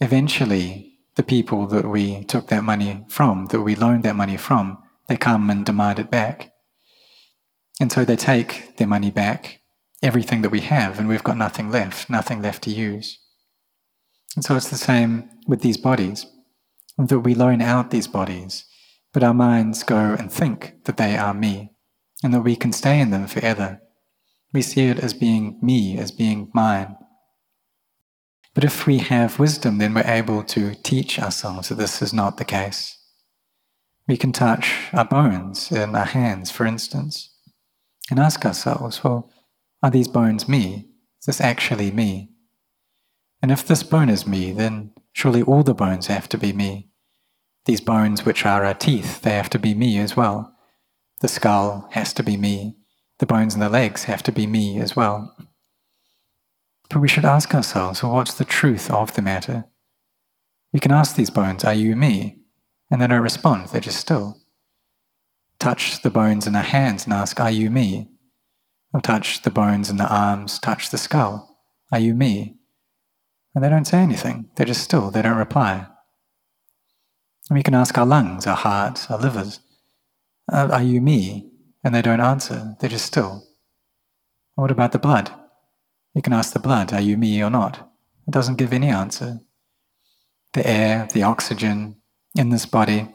eventually 0.00 0.92
the 1.16 1.24
people 1.24 1.66
that 1.66 1.86
we 1.90 2.22
took 2.22 2.46
that 2.46 2.62
money 2.62 3.04
from, 3.08 3.46
that 3.46 3.62
we 3.62 3.74
loaned 3.74 4.04
that 4.04 4.14
money 4.14 4.36
from, 4.36 4.78
they 5.08 5.16
come 5.16 5.50
and 5.50 5.66
demand 5.66 5.98
it 5.98 6.08
back. 6.08 6.52
And 7.80 7.90
so 7.90 8.04
they 8.04 8.14
take 8.14 8.76
their 8.76 8.86
money 8.86 9.10
back, 9.10 9.60
everything 10.04 10.42
that 10.42 10.52
we 10.52 10.60
have, 10.60 11.00
and 11.00 11.08
we've 11.08 11.24
got 11.24 11.36
nothing 11.36 11.72
left, 11.72 12.08
nothing 12.08 12.42
left 12.42 12.62
to 12.62 12.70
use. 12.70 13.18
And 14.36 14.44
so 14.44 14.54
it's 14.54 14.70
the 14.70 14.76
same 14.76 15.28
with 15.48 15.62
these 15.62 15.76
bodies, 15.76 16.26
that 16.98 17.20
we 17.20 17.34
loan 17.34 17.60
out 17.60 17.90
these 17.90 18.06
bodies, 18.06 18.64
but 19.12 19.22
our 19.22 19.34
minds 19.34 19.82
go 19.82 20.16
and 20.18 20.30
think 20.30 20.84
that 20.84 20.96
they 20.96 21.16
are 21.16 21.34
me, 21.34 21.72
and 22.22 22.32
that 22.32 22.42
we 22.42 22.56
can 22.56 22.72
stay 22.72 23.00
in 23.00 23.10
them 23.10 23.26
forever. 23.26 23.80
We 24.52 24.62
see 24.62 24.86
it 24.86 24.98
as 24.98 25.12
being 25.12 25.58
me, 25.60 25.98
as 25.98 26.10
being 26.10 26.50
mine. 26.54 26.96
But 28.54 28.62
if 28.62 28.86
we 28.86 28.98
have 28.98 29.40
wisdom, 29.40 29.78
then 29.78 29.94
we're 29.94 30.02
able 30.06 30.44
to 30.44 30.76
teach 30.76 31.18
ourselves 31.18 31.68
that 31.68 31.74
this 31.74 32.00
is 32.00 32.12
not 32.12 32.36
the 32.36 32.44
case. 32.44 32.96
We 34.06 34.16
can 34.16 34.30
touch 34.32 34.76
our 34.92 35.04
bones 35.04 35.72
in 35.72 35.96
our 35.96 36.04
hands, 36.04 36.52
for 36.52 36.64
instance, 36.64 37.34
and 38.10 38.20
ask 38.20 38.46
ourselves, 38.46 39.02
well, 39.02 39.30
are 39.82 39.90
these 39.90 40.08
bones 40.08 40.48
me? 40.48 40.90
Is 41.20 41.26
this 41.26 41.40
actually 41.40 41.90
me? 41.90 42.30
And 43.42 43.50
if 43.50 43.66
this 43.66 43.82
bone 43.82 44.08
is 44.08 44.26
me, 44.26 44.52
then 44.52 44.92
surely 45.14 45.40
all 45.40 45.62
the 45.62 45.72
bones 45.72 46.08
have 46.08 46.28
to 46.28 46.36
be 46.36 46.52
me. 46.52 46.90
These 47.64 47.80
bones, 47.80 48.26
which 48.26 48.44
are 48.44 48.64
our 48.64 48.74
teeth, 48.74 49.22
they 49.22 49.30
have 49.30 49.48
to 49.50 49.58
be 49.58 49.72
me 49.72 49.98
as 49.98 50.14
well. 50.14 50.54
The 51.20 51.28
skull 51.28 51.88
has 51.92 52.12
to 52.14 52.22
be 52.22 52.36
me. 52.36 52.76
The 53.20 53.26
bones 53.26 53.54
in 53.54 53.60
the 53.60 53.70
legs 53.70 54.04
have 54.04 54.22
to 54.24 54.32
be 54.32 54.46
me 54.46 54.78
as 54.78 54.94
well. 54.94 55.34
But 56.90 56.98
we 56.98 57.08
should 57.08 57.24
ask 57.24 57.54
ourselves, 57.54 58.02
well, 58.02 58.12
what's 58.12 58.34
the 58.34 58.44
truth 58.44 58.90
of 58.90 59.14
the 59.14 59.22
matter? 59.22 59.64
We 60.72 60.80
can 60.80 60.90
ask 60.90 61.14
these 61.14 61.30
bones, 61.30 61.64
Are 61.64 61.72
you 61.72 61.96
me? 61.96 62.40
And 62.90 63.00
they 63.00 63.06
don't 63.06 63.22
respond, 63.22 63.68
they're 63.68 63.80
just 63.80 64.00
still. 64.00 64.42
Touch 65.58 66.02
the 66.02 66.10
bones 66.10 66.46
in 66.46 66.56
our 66.56 66.62
hands 66.62 67.04
and 67.04 67.14
ask, 67.14 67.40
Are 67.40 67.50
you 67.50 67.70
me? 67.70 68.10
Or 68.92 69.00
touch 69.00 69.42
the 69.42 69.50
bones 69.50 69.88
in 69.88 69.96
the 69.96 70.12
arms, 70.12 70.58
touch 70.58 70.90
the 70.90 70.98
skull, 70.98 71.56
Are 71.92 72.00
you 72.00 72.14
me? 72.14 72.56
And 73.54 73.62
they 73.62 73.68
don't 73.68 73.86
say 73.86 73.98
anything, 73.98 74.50
they're 74.56 74.66
just 74.66 74.82
still, 74.82 75.10
they 75.10 75.22
don't 75.22 75.36
reply. 75.36 75.86
And 77.48 77.56
we 77.56 77.62
can 77.62 77.74
ask 77.74 77.96
our 77.96 78.06
lungs, 78.06 78.46
our 78.46 78.56
hearts, 78.56 79.10
our 79.10 79.18
livers, 79.18 79.60
uh, 80.52 80.68
Are 80.72 80.82
you 80.82 81.00
me? 81.00 81.50
and 81.84 81.94
they 81.94 82.00
don't 82.02 82.20
answer, 82.20 82.76
they're 82.80 82.88
just 82.88 83.04
still. 83.04 83.44
What 84.54 84.70
about 84.70 84.92
the 84.92 84.98
blood? 84.98 85.30
You 86.14 86.22
can 86.22 86.32
ask 86.32 86.52
the 86.52 86.58
blood, 86.58 86.92
Are 86.92 87.00
you 87.00 87.16
me 87.18 87.42
or 87.42 87.50
not? 87.50 87.90
It 88.26 88.30
doesn't 88.30 88.56
give 88.56 88.72
any 88.72 88.88
answer. 88.88 89.40
The 90.54 90.66
air, 90.66 91.08
the 91.12 91.22
oxygen 91.22 91.96
in 92.34 92.48
this 92.48 92.64
body, 92.64 93.08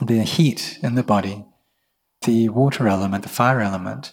the 0.00 0.22
heat 0.22 0.78
in 0.82 0.94
the 0.94 1.02
body, 1.02 1.44
the 2.24 2.48
water 2.50 2.86
element, 2.88 3.22
the 3.24 3.28
fire 3.28 3.60
element, 3.60 4.12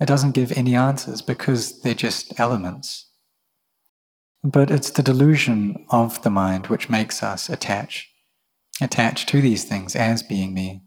it 0.00 0.06
doesn't 0.06 0.32
give 0.32 0.52
any 0.52 0.74
answers 0.74 1.20
because 1.22 1.80
they're 1.82 1.94
just 1.94 2.38
elements. 2.40 3.10
But 4.44 4.70
it's 4.70 4.90
the 4.90 5.02
delusion 5.02 5.86
of 5.90 6.22
the 6.22 6.30
mind 6.30 6.66
which 6.66 6.90
makes 6.90 7.22
us 7.22 7.48
attach, 7.48 8.10
attach 8.80 9.26
to 9.26 9.40
these 9.40 9.64
things 9.64 9.94
as 9.94 10.22
being 10.22 10.52
me. 10.52 10.82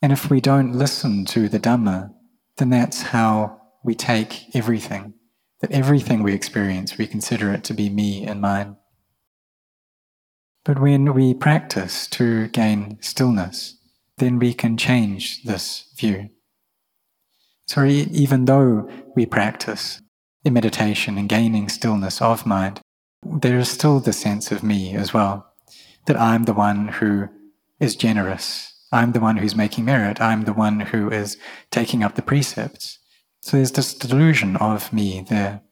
And 0.00 0.12
if 0.12 0.30
we 0.30 0.40
don't 0.40 0.72
listen 0.72 1.24
to 1.26 1.48
the 1.48 1.58
Dhamma, 1.58 2.10
then 2.58 2.70
that's 2.70 3.02
how 3.02 3.60
we 3.84 3.94
take 3.94 4.54
everything. 4.54 5.14
That 5.60 5.72
everything 5.72 6.22
we 6.22 6.32
experience, 6.32 6.96
we 6.96 7.06
consider 7.06 7.52
it 7.52 7.64
to 7.64 7.74
be 7.74 7.90
me 7.90 8.24
and 8.24 8.40
mine. 8.40 8.76
But 10.64 10.78
when 10.78 11.12
we 11.12 11.34
practice 11.34 12.06
to 12.08 12.48
gain 12.48 12.98
stillness, 13.00 13.76
then 14.18 14.38
we 14.38 14.54
can 14.54 14.76
change 14.76 15.42
this 15.42 15.92
view. 15.96 16.30
So 17.66 17.84
even 17.84 18.44
though 18.44 18.88
we 19.14 19.26
practice 19.26 20.00
in 20.44 20.52
meditation 20.52 21.18
and 21.18 21.28
gaining 21.28 21.68
stillness 21.68 22.20
of 22.22 22.46
mind, 22.46 22.80
there 23.22 23.58
is 23.58 23.70
still 23.70 24.00
the 24.00 24.12
sense 24.12 24.50
of 24.50 24.62
me 24.62 24.94
as 24.94 25.12
well, 25.12 25.52
that 26.06 26.18
I'm 26.18 26.44
the 26.44 26.54
one 26.54 26.88
who 26.88 27.28
is 27.78 27.96
generous 27.96 28.70
I'm 28.92 29.12
the 29.12 29.20
one 29.20 29.36
who's 29.36 29.54
making 29.54 29.84
merit. 29.84 30.20
I'm 30.20 30.44
the 30.44 30.52
one 30.52 30.80
who 30.80 31.10
is 31.10 31.36
taking 31.70 32.02
up 32.02 32.16
the 32.16 32.22
precepts. 32.22 32.98
So 33.40 33.56
there's 33.56 33.72
this 33.72 33.94
delusion 33.94 34.56
of 34.56 34.92
me 34.92 35.24
there. 35.28 35.62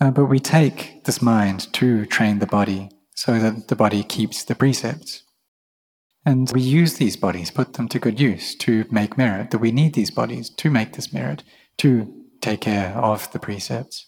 Uh, 0.00 0.10
but 0.10 0.26
we 0.26 0.38
take 0.38 1.04
this 1.04 1.22
mind 1.22 1.72
to 1.74 2.04
train 2.06 2.38
the 2.38 2.46
body 2.46 2.90
so 3.14 3.38
that 3.38 3.68
the 3.68 3.76
body 3.76 4.02
keeps 4.02 4.44
the 4.44 4.54
precepts. 4.54 5.22
And 6.26 6.50
we 6.52 6.60
use 6.60 6.94
these 6.94 7.16
bodies, 7.16 7.50
put 7.50 7.74
them 7.74 7.88
to 7.88 7.98
good 7.98 8.20
use 8.20 8.54
to 8.56 8.84
make 8.90 9.16
merit, 9.16 9.50
that 9.50 9.58
we 9.58 9.72
need 9.72 9.94
these 9.94 10.10
bodies 10.10 10.50
to 10.50 10.70
make 10.70 10.94
this 10.94 11.12
merit, 11.12 11.42
to 11.78 12.12
take 12.44 12.60
care 12.60 12.92
of 12.96 13.30
the 13.32 13.38
precepts, 13.38 14.06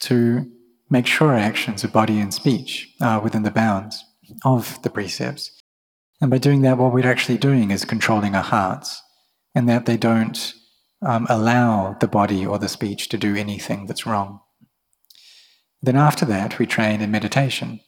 to 0.00 0.50
make 0.90 1.06
sure 1.06 1.34
actions 1.34 1.84
of 1.84 1.92
body 1.92 2.18
and 2.20 2.32
speech 2.32 2.94
are 3.00 3.20
within 3.20 3.42
the 3.42 3.50
bounds 3.50 4.04
of 4.44 4.82
the 4.82 4.90
precepts, 4.90 5.50
and 6.20 6.30
by 6.30 6.38
doing 6.38 6.62
that, 6.62 6.78
what 6.78 6.92
we're 6.92 7.06
actually 7.06 7.38
doing 7.38 7.70
is 7.70 7.84
controlling 7.84 8.34
our 8.34 8.42
hearts, 8.42 9.02
and 9.54 9.68
that 9.68 9.84
they 9.86 9.96
don't 9.96 10.54
um, 11.02 11.26
allow 11.28 11.96
the 12.00 12.08
body 12.08 12.46
or 12.46 12.58
the 12.58 12.68
speech 12.68 13.08
to 13.08 13.18
do 13.18 13.36
anything 13.36 13.86
that's 13.86 14.06
wrong. 14.06 14.40
Then 15.82 15.96
after 15.96 16.24
that, 16.26 16.58
we 16.58 16.66
train 16.66 17.00
in 17.02 17.10
meditation, 17.10 17.80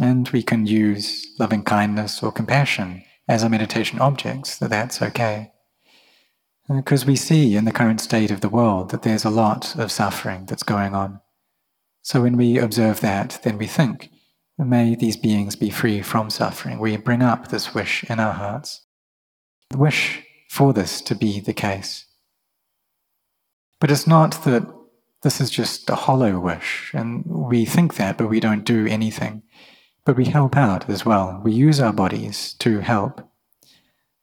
and 0.00 0.28
we 0.28 0.42
can 0.42 0.66
use 0.66 1.26
loving 1.40 1.64
kindness 1.64 2.22
or 2.22 2.30
compassion 2.30 3.02
as 3.28 3.42
our 3.42 3.50
meditation 3.50 3.98
objects, 3.98 4.58
that 4.58 4.70
that's 4.70 5.02
okay. 5.02 5.50
Uh, 6.68 6.76
because 6.76 7.06
we 7.06 7.16
see 7.16 7.56
in 7.56 7.64
the 7.64 7.72
current 7.72 8.00
state 8.00 8.30
of 8.30 8.40
the 8.40 8.48
world 8.48 8.90
that 8.90 9.02
there's 9.02 9.24
a 9.24 9.30
lot 9.30 9.76
of 9.76 9.92
suffering 9.92 10.46
that's 10.46 10.62
going 10.62 10.94
on. 10.94 11.20
So 12.02 12.22
when 12.22 12.36
we 12.36 12.58
observe 12.58 13.00
that, 13.00 13.40
then 13.42 13.58
we 13.58 13.66
think, 13.66 14.10
May 14.58 14.94
these 14.94 15.18
beings 15.18 15.54
be 15.54 15.68
free 15.68 16.00
from 16.00 16.30
suffering. 16.30 16.78
We 16.78 16.96
bring 16.96 17.22
up 17.22 17.48
this 17.48 17.74
wish 17.74 18.04
in 18.04 18.18
our 18.18 18.32
hearts. 18.32 18.86
The 19.68 19.76
wish 19.76 20.24
for 20.48 20.72
this 20.72 21.02
to 21.02 21.14
be 21.14 21.40
the 21.40 21.52
case. 21.52 22.06
But 23.80 23.90
it's 23.90 24.06
not 24.06 24.44
that 24.44 24.66
this 25.22 25.40
is 25.40 25.50
just 25.50 25.90
a 25.90 25.94
hollow 25.94 26.40
wish, 26.40 26.90
and 26.94 27.24
we 27.26 27.66
think 27.66 27.96
that, 27.96 28.16
but 28.16 28.28
we 28.28 28.40
don't 28.40 28.64
do 28.64 28.86
anything. 28.86 29.42
But 30.06 30.16
we 30.16 30.26
help 30.26 30.56
out 30.56 30.88
as 30.88 31.04
well. 31.04 31.40
We 31.44 31.52
use 31.52 31.80
our 31.80 31.92
bodies 31.92 32.54
to 32.60 32.80
help. 32.80 33.28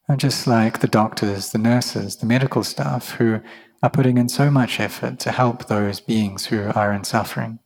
And 0.08 0.20
just 0.20 0.48
like 0.48 0.80
the 0.80 0.88
doctors, 0.88 1.52
the 1.52 1.58
nurses, 1.58 2.18
the 2.18 2.26
medical 2.26 2.64
staff 2.64 3.12
who 3.12 3.40
are 3.82 3.90
putting 3.90 4.18
in 4.18 4.30
so 4.30 4.52
much 4.52 4.80
effort 4.80 5.20
to 5.20 5.32
help 5.32 5.68
those 5.68 6.00
beings 6.00 6.48
who 6.48 6.72
are 6.76 6.92
in 6.92 7.04
suffering. 7.04 7.60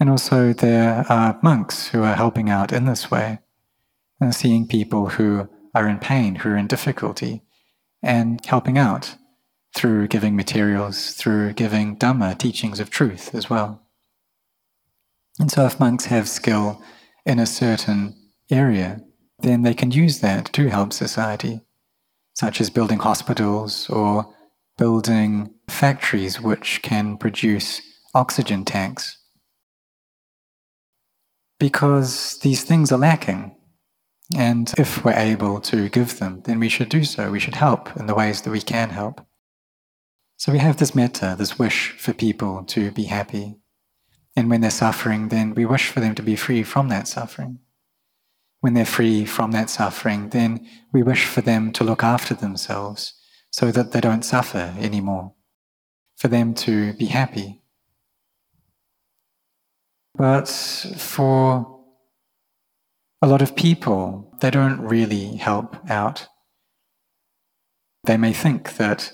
And 0.00 0.10
also, 0.10 0.52
there 0.52 1.04
are 1.08 1.38
monks 1.42 1.88
who 1.88 2.02
are 2.02 2.16
helping 2.16 2.50
out 2.50 2.72
in 2.72 2.84
this 2.84 3.10
way, 3.10 3.38
and 4.20 4.34
seeing 4.34 4.66
people 4.66 5.10
who 5.10 5.48
are 5.74 5.88
in 5.88 5.98
pain, 5.98 6.36
who 6.36 6.50
are 6.50 6.56
in 6.56 6.66
difficulty, 6.66 7.42
and 8.02 8.44
helping 8.44 8.76
out 8.76 9.16
through 9.74 10.08
giving 10.08 10.36
materials, 10.36 11.14
through 11.14 11.52
giving 11.52 11.96
Dhamma, 11.96 12.38
teachings 12.38 12.80
of 12.80 12.90
truth 12.90 13.34
as 13.34 13.48
well. 13.48 13.82
And 15.38 15.50
so, 15.50 15.64
if 15.66 15.80
monks 15.80 16.06
have 16.06 16.28
skill 16.28 16.82
in 17.24 17.38
a 17.38 17.46
certain 17.46 18.14
area, 18.50 19.00
then 19.44 19.62
they 19.62 19.74
can 19.74 19.90
use 19.90 20.20
that 20.20 20.46
to 20.54 20.68
help 20.68 20.92
society, 20.92 21.60
such 22.34 22.60
as 22.60 22.70
building 22.70 22.98
hospitals 22.98 23.88
or 23.90 24.34
building 24.76 25.54
factories 25.68 26.40
which 26.40 26.80
can 26.82 27.16
produce 27.16 27.80
oxygen 28.14 28.64
tanks. 28.64 29.18
Because 31.58 32.38
these 32.42 32.64
things 32.64 32.90
are 32.90 32.98
lacking. 32.98 33.56
And 34.36 34.72
if 34.78 35.04
we're 35.04 35.12
able 35.12 35.60
to 35.60 35.88
give 35.88 36.18
them, 36.18 36.42
then 36.44 36.58
we 36.58 36.68
should 36.68 36.88
do 36.88 37.04
so. 37.04 37.30
We 37.30 37.40
should 37.40 37.54
help 37.54 37.94
in 37.96 38.06
the 38.06 38.14
ways 38.14 38.42
that 38.42 38.50
we 38.50 38.60
can 38.60 38.90
help. 38.90 39.24
So 40.36 40.50
we 40.50 40.58
have 40.58 40.78
this 40.78 40.94
metta, 40.94 41.36
this 41.38 41.58
wish 41.58 41.94
for 41.98 42.12
people 42.12 42.64
to 42.64 42.90
be 42.90 43.04
happy. 43.04 43.56
And 44.34 44.50
when 44.50 44.62
they're 44.62 44.70
suffering, 44.70 45.28
then 45.28 45.54
we 45.54 45.64
wish 45.64 45.88
for 45.88 46.00
them 46.00 46.14
to 46.16 46.22
be 46.22 46.34
free 46.34 46.64
from 46.64 46.88
that 46.88 47.06
suffering. 47.06 47.60
When 48.64 48.72
they're 48.72 48.86
free 48.86 49.26
from 49.26 49.50
that 49.50 49.68
suffering, 49.68 50.30
then 50.30 50.66
we 50.90 51.02
wish 51.02 51.26
for 51.26 51.42
them 51.42 51.70
to 51.72 51.84
look 51.84 52.02
after 52.02 52.32
themselves 52.32 53.12
so 53.50 53.70
that 53.70 53.92
they 53.92 54.00
don't 54.00 54.24
suffer 54.24 54.74
anymore, 54.78 55.34
for 56.16 56.28
them 56.28 56.54
to 56.64 56.94
be 56.94 57.04
happy. 57.04 57.60
But 60.14 60.48
for 60.48 61.82
a 63.20 63.26
lot 63.26 63.42
of 63.42 63.54
people, 63.54 64.34
they 64.40 64.50
don't 64.50 64.80
really 64.80 65.36
help 65.36 65.76
out. 65.90 66.28
They 68.04 68.16
may 68.16 68.32
think 68.32 68.76
that 68.76 69.12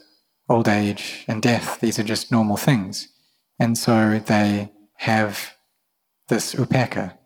old 0.49 0.69
age 0.69 1.25
and 1.27 1.43
death, 1.43 1.81
these 1.81 1.99
are 1.99 2.05
just 2.05 2.31
normal 2.31 2.57
things. 2.57 3.09
And 3.59 3.77
so 3.77 4.21
they 4.21 4.71
have 4.99 5.57
this 6.29 6.55
upekkha. 6.55 7.17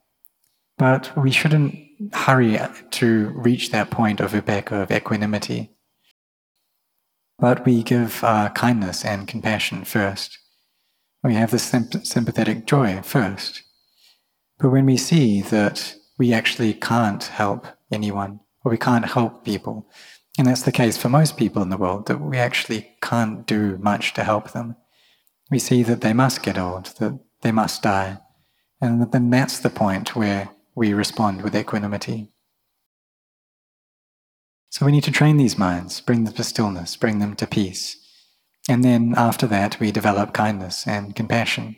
But 0.76 1.16
we 1.16 1.30
shouldn't 1.30 1.76
hurry 2.12 2.58
to 2.90 3.28
reach 3.34 3.70
that 3.70 3.90
point 3.90 4.20
of 4.20 4.32
upekkha, 4.32 4.82
of 4.82 4.90
equanimity. 4.90 5.70
But 7.38 7.64
we 7.64 7.82
give 7.82 8.22
uh, 8.22 8.50
kindness 8.50 9.04
and 9.04 9.28
compassion 9.28 9.84
first. 9.84 10.38
We 11.22 11.34
have 11.34 11.50
this 11.50 11.62
sympathetic 11.62 12.66
joy 12.66 13.00
first. 13.02 13.62
But 14.58 14.70
when 14.70 14.86
we 14.86 14.96
see 14.96 15.42
that 15.42 15.94
we 16.18 16.32
actually 16.32 16.74
can't 16.74 17.22
help 17.24 17.66
anyone, 17.90 18.40
or 18.64 18.70
we 18.70 18.78
can't 18.78 19.06
help 19.06 19.44
people, 19.44 19.88
and 20.36 20.46
that's 20.46 20.62
the 20.62 20.72
case 20.72 20.96
for 20.96 21.08
most 21.08 21.36
people 21.36 21.62
in 21.62 21.70
the 21.70 21.76
world, 21.76 22.06
that 22.06 22.20
we 22.20 22.38
actually 22.38 22.96
can't 23.00 23.46
do 23.46 23.78
much 23.78 24.14
to 24.14 24.24
help 24.24 24.52
them. 24.52 24.76
We 25.50 25.58
see 25.58 25.82
that 25.84 26.00
they 26.00 26.12
must 26.12 26.42
get 26.42 26.58
old, 26.58 26.86
that 26.98 27.18
they 27.42 27.52
must 27.52 27.82
die. 27.82 28.18
And 28.80 29.10
then 29.12 29.30
that's 29.30 29.58
the 29.60 29.70
point 29.70 30.16
where 30.16 30.50
we 30.74 30.92
respond 30.92 31.42
with 31.42 31.54
equanimity. 31.54 32.30
So 34.70 34.84
we 34.84 34.92
need 34.92 35.04
to 35.04 35.12
train 35.12 35.36
these 35.36 35.56
minds, 35.56 36.00
bring 36.00 36.24
them 36.24 36.34
to 36.34 36.42
stillness, 36.42 36.96
bring 36.96 37.20
them 37.20 37.36
to 37.36 37.46
peace. 37.46 37.96
And 38.68 38.82
then 38.82 39.14
after 39.16 39.46
that, 39.46 39.78
we 39.78 39.92
develop 39.92 40.32
kindness 40.32 40.86
and 40.86 41.14
compassion. 41.14 41.76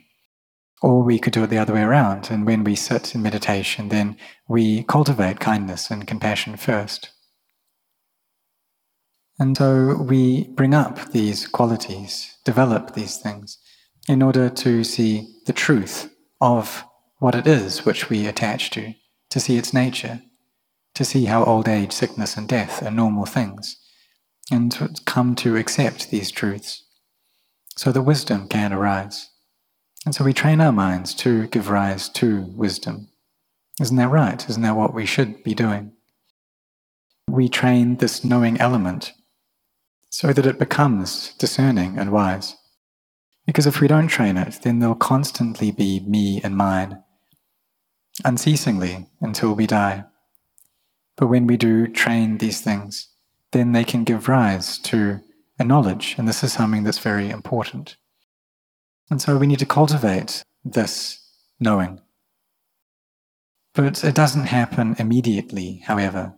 Or 0.82 1.02
we 1.02 1.18
could 1.18 1.32
do 1.32 1.44
it 1.44 1.50
the 1.50 1.58
other 1.58 1.74
way 1.74 1.82
around. 1.82 2.30
And 2.30 2.46
when 2.46 2.64
we 2.64 2.74
sit 2.74 3.14
in 3.14 3.22
meditation, 3.22 3.88
then 3.88 4.16
we 4.48 4.82
cultivate 4.84 5.40
kindness 5.40 5.90
and 5.90 6.06
compassion 6.06 6.56
first. 6.56 7.10
And 9.38 9.56
so 9.56 9.96
we 10.00 10.48
bring 10.48 10.72
up 10.72 11.12
these 11.12 11.46
qualities, 11.46 12.36
develop 12.44 12.94
these 12.94 13.18
things, 13.18 13.58
in 14.08 14.22
order 14.22 14.48
to 14.48 14.84
see 14.84 15.28
the 15.46 15.52
truth 15.52 16.10
of 16.40 16.84
what 17.18 17.34
it 17.34 17.46
is 17.46 17.84
which 17.84 18.10
we 18.10 18.26
attach 18.26 18.70
to, 18.70 18.94
to 19.30 19.40
see 19.40 19.56
its 19.56 19.72
nature, 19.72 20.22
to 20.94 21.04
see 21.04 21.26
how 21.26 21.44
old 21.44 21.68
age, 21.68 21.92
sickness, 21.92 22.36
and 22.36 22.48
death 22.48 22.82
are 22.82 22.90
normal 22.90 23.26
things, 23.26 23.76
and 24.50 24.72
to 24.72 24.94
come 25.04 25.34
to 25.36 25.56
accept 25.56 26.10
these 26.10 26.30
truths 26.30 26.84
so 27.76 27.92
that 27.92 28.02
wisdom 28.02 28.48
can 28.48 28.72
arise. 28.72 29.30
And 30.04 30.14
so 30.14 30.24
we 30.24 30.32
train 30.32 30.60
our 30.60 30.72
minds 30.72 31.14
to 31.16 31.46
give 31.48 31.68
rise 31.68 32.08
to 32.10 32.46
wisdom. 32.54 33.08
Isn't 33.80 33.96
that 33.96 34.08
right? 34.08 34.48
Isn't 34.48 34.62
that 34.62 34.76
what 34.76 34.94
we 34.94 35.04
should 35.04 35.42
be 35.42 35.54
doing? 35.54 35.92
We 37.28 37.48
train 37.48 37.96
this 37.96 38.24
knowing 38.24 38.58
element 38.60 39.12
so 40.10 40.32
that 40.32 40.46
it 40.46 40.58
becomes 40.58 41.34
discerning 41.34 41.98
and 41.98 42.12
wise. 42.12 42.56
Because 43.46 43.66
if 43.66 43.80
we 43.80 43.88
don't 43.88 44.08
train 44.08 44.36
it, 44.36 44.60
then 44.62 44.78
there'll 44.78 44.94
constantly 44.94 45.70
be 45.70 46.00
me 46.00 46.40
and 46.42 46.56
mine, 46.56 47.02
unceasingly 48.24 49.06
until 49.20 49.54
we 49.54 49.66
die. 49.66 50.04
But 51.16 51.28
when 51.28 51.46
we 51.46 51.56
do 51.56 51.86
train 51.86 52.38
these 52.38 52.60
things, 52.60 53.08
then 53.52 53.72
they 53.72 53.84
can 53.84 54.04
give 54.04 54.28
rise 54.28 54.78
to 54.78 55.20
a 55.58 55.64
knowledge, 55.64 56.14
and 56.18 56.28
this 56.28 56.44
is 56.44 56.52
something 56.52 56.84
that's 56.84 56.98
very 56.98 57.30
important. 57.30 57.96
And 59.10 59.22
so 59.22 59.38
we 59.38 59.46
need 59.46 59.60
to 59.60 59.66
cultivate 59.66 60.42
this 60.64 61.20
knowing. 61.58 62.00
But 63.74 64.04
it 64.04 64.14
doesn't 64.14 64.46
happen 64.46 64.96
immediately, 64.98 65.82
however. 65.86 66.34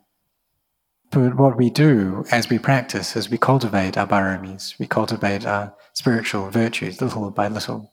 But 1.10 1.36
what 1.36 1.56
we 1.56 1.70
do 1.70 2.24
as 2.30 2.50
we 2.50 2.58
practice 2.58 3.16
is 3.16 3.30
we 3.30 3.38
cultivate 3.38 3.96
our 3.96 4.06
paramis, 4.06 4.78
we 4.78 4.86
cultivate 4.86 5.46
our 5.46 5.74
spiritual 5.94 6.50
virtues 6.50 7.00
little 7.00 7.30
by 7.30 7.48
little. 7.48 7.92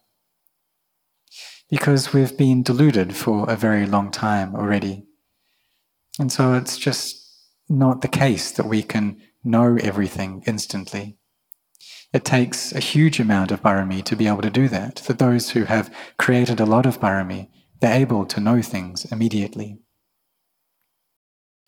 Because 1.69 2.13
we've 2.13 2.37
been 2.37 2.63
deluded 2.63 3.15
for 3.15 3.49
a 3.49 3.55
very 3.55 3.85
long 3.85 4.11
time 4.11 4.55
already. 4.55 5.05
And 6.19 6.31
so 6.31 6.53
it's 6.53 6.77
just 6.77 7.21
not 7.67 8.01
the 8.01 8.07
case 8.07 8.51
that 8.51 8.67
we 8.67 8.83
can 8.83 9.21
know 9.43 9.77
everything 9.81 10.43
instantly. 10.45 11.17
It 12.13 12.23
takes 12.23 12.71
a 12.71 12.79
huge 12.79 13.19
amount 13.19 13.51
of 13.51 13.61
parami 13.61 14.03
to 14.05 14.15
be 14.15 14.27
able 14.27 14.41
to 14.41 14.49
do 14.49 14.69
that. 14.69 14.99
For 14.99 15.13
those 15.13 15.49
who 15.49 15.65
have 15.65 15.93
created 16.17 16.59
a 16.59 16.65
lot 16.65 16.85
of 16.85 16.99
parami, 16.99 17.49
they're 17.81 17.99
able 17.99 18.25
to 18.27 18.39
know 18.39 18.61
things 18.61 19.05
immediately. 19.11 19.79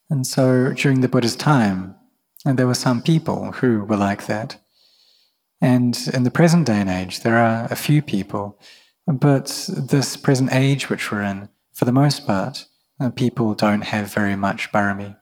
And 0.10 0.25
so 0.25 0.71
during 0.73 1.01
the 1.01 1.10
Buddha's 1.10 1.36
time, 1.36 1.95
and 2.45 2.57
there 2.57 2.67
were 2.67 2.73
some 2.73 3.01
people 3.01 3.51
who 3.53 3.83
were 3.83 3.97
like 3.97 4.27
that. 4.27 4.62
And 5.60 5.97
in 6.13 6.23
the 6.23 6.31
present 6.31 6.67
day 6.67 6.79
and 6.79 6.89
age, 6.89 7.21
there 7.21 7.38
are 7.38 7.67
a 7.69 7.75
few 7.75 8.01
people, 8.01 8.60
but 9.08 9.70
this 9.70 10.17
present 10.17 10.54
age 10.54 10.89
which 10.89 11.12
we're 11.12 11.22
in, 11.22 11.50
for 11.74 11.86
the 11.86 11.93
most 11.93 12.28
part, 12.28 12.65
uh, 13.00 13.10
people 13.10 13.54
don't 13.54 13.84
have 13.84 14.13
very 14.13 14.36
much 14.36 14.72
parami. 14.72 15.15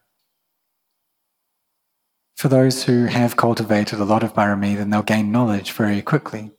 For 2.36 2.48
those 2.48 2.84
who 2.84 3.06
have 3.06 3.38
cultivated 3.38 4.00
a 4.00 4.06
lot 4.06 4.24
of 4.24 4.34
parami, 4.34 4.76
then 4.76 4.90
they'll 4.90 5.04
gain 5.04 5.32
knowledge 5.32 5.72
very 5.72 6.02
quickly. 6.02 6.52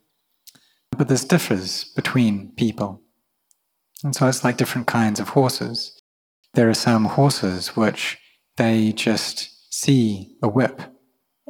But 0.97 1.09
this 1.09 1.25
differs 1.25 1.85
between 1.85 2.53
people. 2.57 3.03
And 4.05 4.15
so 4.15 4.29
it's 4.29 4.45
like 4.45 4.57
different 4.57 4.87
kinds 4.87 5.21
of 5.21 5.31
horses. 5.31 6.01
There 6.55 6.71
are 6.71 6.75
some 6.75 7.07
horses 7.07 7.77
which 7.77 8.19
they 8.57 8.93
just 8.93 9.75
see 9.75 10.37
a 10.43 10.49
whip 10.49 10.81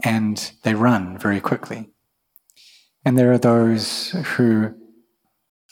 and 0.03 0.53
they 0.63 0.75
run 0.75 1.19
very 1.19 1.41
quickly. 1.41 1.91
And 3.05 3.17
there 3.17 3.31
are 3.31 3.39
those 3.39 4.11
who 4.11 4.75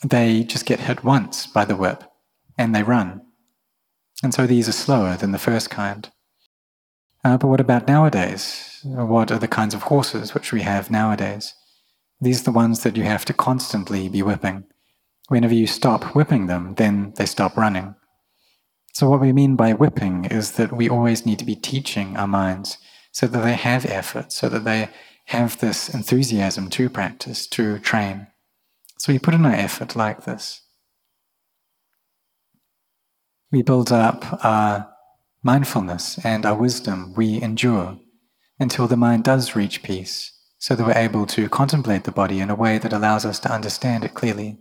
they 0.02 0.42
just 0.44 0.66
get 0.66 0.80
hit 0.80 1.04
once 1.04 1.46
by 1.46 1.64
the 1.64 1.76
whip 1.76 2.04
and 2.58 2.74
they 2.74 2.82
run. 2.82 3.22
And 4.22 4.32
so 4.32 4.46
these 4.46 4.68
are 4.68 4.72
slower 4.72 5.16
than 5.16 5.32
the 5.32 5.38
first 5.38 5.70
kind. 5.70 6.10
Uh, 7.24 7.38
but 7.38 7.48
what 7.48 7.60
about 7.60 7.88
nowadays? 7.88 8.80
What 8.84 9.32
are 9.32 9.38
the 9.38 9.48
kinds 9.48 9.74
of 9.74 9.84
horses 9.84 10.34
which 10.34 10.52
we 10.52 10.62
have 10.62 10.90
nowadays? 10.90 11.54
These 12.20 12.42
are 12.42 12.44
the 12.44 12.52
ones 12.52 12.82
that 12.82 12.96
you 12.96 13.04
have 13.04 13.24
to 13.26 13.32
constantly 13.32 14.08
be 14.08 14.22
whipping. 14.22 14.64
Whenever 15.28 15.54
you 15.54 15.66
stop 15.66 16.14
whipping 16.14 16.46
them, 16.46 16.74
then 16.74 17.14
they 17.16 17.26
stop 17.26 17.56
running. 17.56 17.94
So, 18.92 19.08
what 19.08 19.20
we 19.20 19.32
mean 19.32 19.56
by 19.56 19.72
whipping 19.72 20.26
is 20.26 20.52
that 20.52 20.72
we 20.72 20.88
always 20.88 21.26
need 21.26 21.38
to 21.40 21.44
be 21.44 21.56
teaching 21.56 22.16
our 22.16 22.26
minds 22.26 22.78
so 23.10 23.26
that 23.26 23.42
they 23.42 23.54
have 23.54 23.86
effort, 23.86 24.32
so 24.32 24.48
that 24.48 24.64
they 24.64 24.88
have 25.26 25.58
this 25.58 25.88
enthusiasm 25.92 26.68
to 26.70 26.90
practice, 26.90 27.46
to 27.48 27.78
train. 27.78 28.26
So, 28.98 29.12
we 29.12 29.18
put 29.18 29.34
in 29.34 29.44
our 29.44 29.54
effort 29.54 29.96
like 29.96 30.24
this. 30.24 30.62
We 33.50 33.62
build 33.62 33.92
up 33.92 34.44
our 34.44 34.90
mindfulness 35.42 36.18
and 36.24 36.46
our 36.46 36.56
wisdom, 36.56 37.14
we 37.14 37.40
endure 37.40 37.98
until 38.58 38.86
the 38.86 38.96
mind 38.96 39.24
does 39.24 39.56
reach 39.56 39.82
peace, 39.82 40.32
so 40.58 40.74
that 40.74 40.86
we're 40.86 40.92
able 40.92 41.26
to 41.26 41.48
contemplate 41.48 42.04
the 42.04 42.12
body 42.12 42.40
in 42.40 42.50
a 42.50 42.54
way 42.54 42.78
that 42.78 42.92
allows 42.92 43.24
us 43.24 43.38
to 43.40 43.52
understand 43.52 44.04
it 44.04 44.14
clearly, 44.14 44.58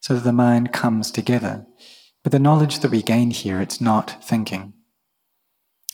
so 0.00 0.14
that 0.14 0.24
the 0.24 0.32
mind 0.32 0.72
comes 0.72 1.10
together 1.10 1.66
but 2.26 2.32
the 2.32 2.40
knowledge 2.40 2.80
that 2.80 2.90
we 2.90 3.02
gain 3.02 3.30
here, 3.30 3.60
it's 3.60 3.80
not 3.80 4.20
thinking. 4.20 4.72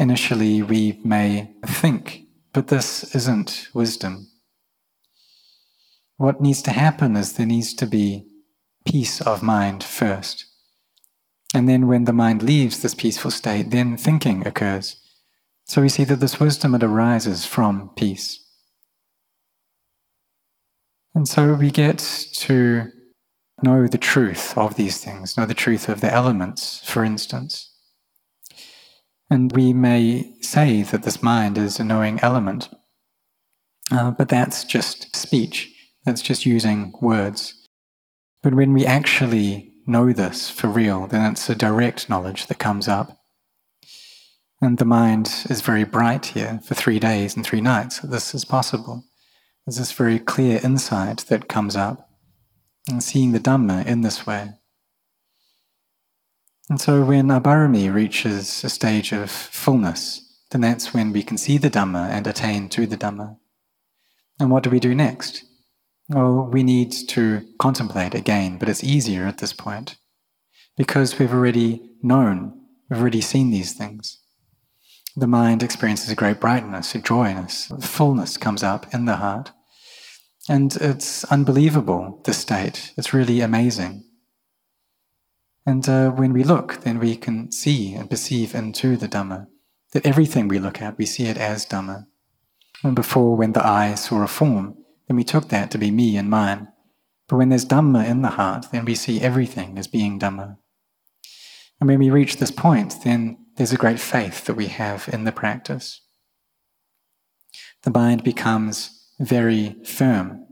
Initially, 0.00 0.62
we 0.62 0.98
may 1.04 1.54
think, 1.66 2.22
but 2.54 2.68
this 2.68 3.14
isn't 3.14 3.68
wisdom. 3.74 4.31
What 6.22 6.40
needs 6.40 6.62
to 6.62 6.70
happen 6.70 7.16
is 7.16 7.32
there 7.32 7.46
needs 7.46 7.74
to 7.74 7.84
be 7.84 8.28
peace 8.86 9.20
of 9.20 9.42
mind 9.42 9.82
first. 9.82 10.46
And 11.52 11.68
then 11.68 11.88
when 11.88 12.04
the 12.04 12.12
mind 12.12 12.44
leaves 12.44 12.80
this 12.80 12.94
peaceful 12.94 13.32
state, 13.32 13.72
then 13.72 13.96
thinking 13.96 14.46
occurs. 14.46 15.02
So 15.64 15.82
we 15.82 15.88
see 15.88 16.04
that 16.04 16.20
this 16.20 16.38
wisdom, 16.38 16.76
it 16.76 16.84
arises 16.84 17.44
from 17.44 17.90
peace. 17.96 18.38
And 21.12 21.26
so 21.26 21.54
we 21.54 21.72
get 21.72 21.98
to 22.34 22.92
know 23.60 23.88
the 23.88 23.98
truth 23.98 24.56
of 24.56 24.76
these 24.76 25.02
things, 25.02 25.36
know 25.36 25.44
the 25.44 25.54
truth 25.54 25.88
of 25.88 26.02
the 26.02 26.14
elements, 26.14 26.88
for 26.88 27.02
instance. 27.02 27.74
And 29.28 29.50
we 29.56 29.72
may 29.72 30.34
say 30.40 30.84
that 30.84 31.02
this 31.02 31.20
mind 31.20 31.58
is 31.58 31.80
a 31.80 31.84
knowing 31.84 32.20
element, 32.20 32.68
uh, 33.90 34.12
but 34.12 34.28
that's 34.28 34.62
just 34.62 35.16
speech, 35.16 35.70
that's 36.04 36.22
just 36.22 36.46
using 36.46 36.92
words. 37.00 37.54
But 38.42 38.54
when 38.54 38.72
we 38.72 38.84
actually 38.84 39.72
know 39.86 40.12
this 40.12 40.50
for 40.50 40.68
real, 40.68 41.06
then 41.06 41.32
it's 41.32 41.48
a 41.48 41.54
direct 41.54 42.08
knowledge 42.08 42.46
that 42.46 42.58
comes 42.58 42.88
up. 42.88 43.18
And 44.60 44.78
the 44.78 44.84
mind 44.84 45.46
is 45.50 45.60
very 45.60 45.84
bright 45.84 46.26
here 46.26 46.60
for 46.64 46.74
three 46.74 46.98
days 46.98 47.34
and 47.34 47.44
three 47.44 47.60
nights. 47.60 48.00
This 48.00 48.34
is 48.34 48.44
possible. 48.44 49.04
There's 49.66 49.78
this 49.78 49.92
very 49.92 50.18
clear 50.18 50.60
insight 50.62 51.18
that 51.28 51.48
comes 51.48 51.76
up, 51.76 52.08
and 52.88 53.02
seeing 53.02 53.32
the 53.32 53.40
Dhamma 53.40 53.86
in 53.86 54.00
this 54.00 54.26
way. 54.26 54.50
And 56.68 56.80
so 56.80 57.04
when 57.04 57.28
Abarami 57.28 57.92
reaches 57.92 58.64
a 58.64 58.68
stage 58.68 59.12
of 59.12 59.30
fullness, 59.30 60.20
then 60.50 60.60
that's 60.60 60.94
when 60.94 61.12
we 61.12 61.22
can 61.22 61.38
see 61.38 61.58
the 61.58 61.70
Dhamma 61.70 62.08
and 62.08 62.26
attain 62.26 62.68
to 62.70 62.86
the 62.86 62.96
Dhamma. 62.96 63.36
And 64.40 64.50
what 64.50 64.62
do 64.62 64.70
we 64.70 64.80
do 64.80 64.94
next? 64.94 65.44
Well, 66.12 66.42
we 66.42 66.62
need 66.62 66.92
to 67.08 67.42
contemplate 67.58 68.14
again, 68.14 68.58
but 68.58 68.68
it's 68.68 68.84
easier 68.84 69.24
at 69.24 69.38
this 69.38 69.54
point 69.54 69.96
because 70.76 71.18
we've 71.18 71.32
already 71.32 71.90
known, 72.02 72.52
we've 72.90 73.00
already 73.00 73.22
seen 73.22 73.50
these 73.50 73.72
things. 73.72 74.18
The 75.16 75.26
mind 75.26 75.62
experiences 75.62 76.10
a 76.10 76.14
great 76.14 76.38
brightness, 76.38 76.94
a 76.94 76.98
joyness, 76.98 77.72
fullness 77.80 78.36
comes 78.36 78.62
up 78.62 78.92
in 78.92 79.06
the 79.06 79.16
heart. 79.16 79.52
And 80.50 80.76
it's 80.76 81.24
unbelievable, 81.24 82.20
this 82.24 82.38
state. 82.38 82.92
It's 82.98 83.14
really 83.14 83.40
amazing. 83.40 84.04
And 85.64 85.88
uh, 85.88 86.10
when 86.10 86.34
we 86.34 86.44
look, 86.44 86.82
then 86.82 86.98
we 86.98 87.16
can 87.16 87.52
see 87.52 87.94
and 87.94 88.10
perceive 88.10 88.54
into 88.54 88.98
the 88.98 89.08
Dhamma. 89.08 89.46
That 89.92 90.04
everything 90.04 90.48
we 90.48 90.58
look 90.58 90.82
at, 90.82 90.98
we 90.98 91.06
see 91.06 91.24
it 91.24 91.38
as 91.38 91.64
Dhamma. 91.64 92.06
And 92.82 92.96
before, 92.96 93.36
when 93.36 93.52
the 93.52 93.64
eye 93.64 93.94
saw 93.94 94.22
a 94.22 94.26
form, 94.26 94.76
then 95.12 95.18
we 95.18 95.24
took 95.24 95.48
that 95.50 95.70
to 95.70 95.76
be 95.76 95.90
me 95.90 96.16
and 96.16 96.30
mine. 96.30 96.68
But 97.28 97.36
when 97.36 97.50
there's 97.50 97.66
Dhamma 97.66 98.08
in 98.08 98.22
the 98.22 98.30
heart, 98.30 98.68
then 98.72 98.86
we 98.86 98.94
see 98.94 99.20
everything 99.20 99.76
as 99.76 99.86
being 99.86 100.18
Dhamma. 100.18 100.56
And 101.78 101.86
when 101.86 101.98
we 101.98 102.08
reach 102.08 102.38
this 102.38 102.50
point, 102.50 102.94
then 103.04 103.36
there's 103.56 103.74
a 103.74 103.76
great 103.76 104.00
faith 104.00 104.46
that 104.46 104.54
we 104.54 104.68
have 104.68 105.10
in 105.12 105.24
the 105.24 105.30
practice. 105.30 106.00
The 107.82 107.90
mind 107.90 108.24
becomes 108.24 109.06
very 109.20 109.76
firm. 109.84 110.46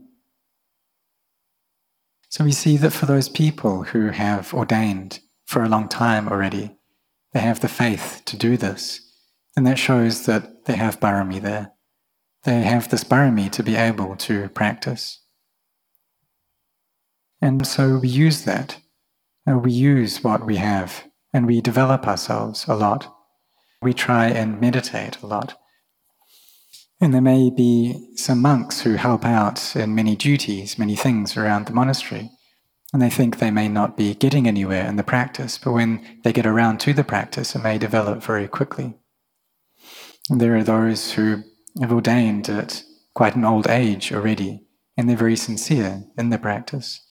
So 2.29 2.43
we 2.43 2.51
see 2.51 2.77
that 2.77 2.93
for 2.93 3.07
those 3.07 3.29
people 3.29 3.85
who 3.85 4.09
have 4.09 4.53
ordained 4.53 5.21
for 5.47 5.63
a 5.63 5.69
long 5.69 5.89
time 5.89 6.27
already, 6.27 6.77
they 7.33 7.39
have 7.39 7.61
the 7.61 7.67
faith 7.67 8.21
to 8.25 8.37
do 8.37 8.57
this, 8.57 9.01
and 9.57 9.65
that 9.65 9.79
shows 9.79 10.27
that 10.27 10.65
they 10.65 10.75
have 10.75 10.99
barami 10.99 11.41
there. 11.41 11.71
They 12.43 12.61
have 12.61 12.89
this 12.89 13.03
barami 13.03 13.51
to 13.51 13.63
be 13.63 13.75
able 13.75 14.15
to 14.17 14.49
practice. 14.49 15.19
And 17.41 17.65
so 17.65 17.97
we 17.97 18.07
use 18.07 18.43
that. 18.45 18.79
Uh, 19.49 19.57
we 19.57 19.71
use 19.71 20.23
what 20.23 20.45
we 20.45 20.57
have 20.57 21.03
and 21.33 21.47
we 21.47 21.61
develop 21.61 22.07
ourselves 22.07 22.65
a 22.67 22.75
lot. 22.75 23.13
We 23.81 23.93
try 23.93 24.27
and 24.27 24.61
meditate 24.61 25.17
a 25.21 25.27
lot. 25.27 25.57
And 26.99 27.13
there 27.13 27.21
may 27.21 27.49
be 27.49 28.09
some 28.15 28.41
monks 28.41 28.81
who 28.81 28.93
help 28.93 29.25
out 29.25 29.75
in 29.75 29.95
many 29.95 30.15
duties, 30.15 30.77
many 30.77 30.95
things 30.95 31.35
around 31.35 31.65
the 31.65 31.73
monastery, 31.73 32.29
and 32.93 33.01
they 33.01 33.09
think 33.09 33.39
they 33.39 33.49
may 33.49 33.67
not 33.67 33.97
be 33.97 34.13
getting 34.13 34.47
anywhere 34.47 34.85
in 34.85 34.97
the 34.97 35.03
practice, 35.03 35.57
but 35.57 35.71
when 35.71 36.19
they 36.23 36.33
get 36.33 36.45
around 36.45 36.79
to 36.81 36.93
the 36.93 37.03
practice, 37.03 37.55
it 37.55 37.63
may 37.63 37.77
develop 37.79 38.21
very 38.21 38.47
quickly. 38.47 38.93
And 40.29 40.39
there 40.39 40.55
are 40.55 40.63
those 40.63 41.13
who 41.13 41.43
have 41.79 41.91
ordained 41.91 42.49
at 42.49 42.83
quite 43.13 43.35
an 43.35 43.45
old 43.45 43.67
age 43.67 44.11
already, 44.11 44.63
and 44.97 45.07
they're 45.07 45.17
very 45.17 45.35
sincere 45.35 46.03
in 46.17 46.29
their 46.29 46.39
practice. 46.39 47.01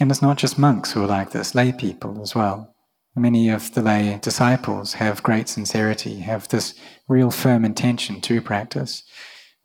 And 0.00 0.10
it's 0.10 0.22
not 0.22 0.38
just 0.38 0.58
monks 0.58 0.92
who 0.92 1.02
are 1.02 1.06
like 1.06 1.30
this, 1.30 1.54
lay 1.54 1.72
people 1.72 2.20
as 2.22 2.34
well. 2.34 2.74
Many 3.18 3.48
of 3.48 3.72
the 3.72 3.80
lay 3.80 4.18
disciples 4.20 4.94
have 4.94 5.22
great 5.22 5.48
sincerity, 5.48 6.20
have 6.20 6.48
this 6.48 6.74
real 7.08 7.30
firm 7.30 7.64
intention 7.64 8.20
to 8.22 8.42
practice. 8.42 9.04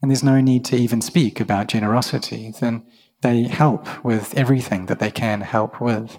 And 0.01 0.09
there's 0.09 0.23
no 0.23 0.39
need 0.39 0.63
to 0.65 0.77
even 0.77 1.01
speak 1.01 1.41
about 1.41 1.67
generosity. 1.67 2.53
Then 2.57 2.85
they 3.21 3.43
help 3.43 4.03
with 4.05 4.35
everything 4.37 4.85
that 4.85 4.99
they 4.99 5.11
can 5.11 5.41
help 5.41 5.81
with. 5.81 6.17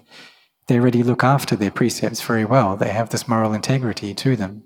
They 0.67 0.77
already 0.79 1.01
look 1.01 1.23
after 1.23 1.55
their 1.55 1.71
precepts 1.71 2.21
very 2.21 2.45
well. 2.45 2.77
They 2.77 2.89
have 2.89 3.09
this 3.09 3.27
moral 3.27 3.53
integrity 3.53 4.13
to 4.13 4.35
them. 4.35 4.65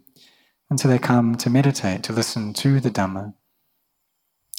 And 0.69 0.80
so 0.80 0.88
they 0.88 0.99
come 0.99 1.36
to 1.36 1.49
meditate, 1.49 2.03
to 2.03 2.13
listen 2.13 2.53
to 2.56 2.80
the 2.80 2.91
Dhamma, 2.91 3.34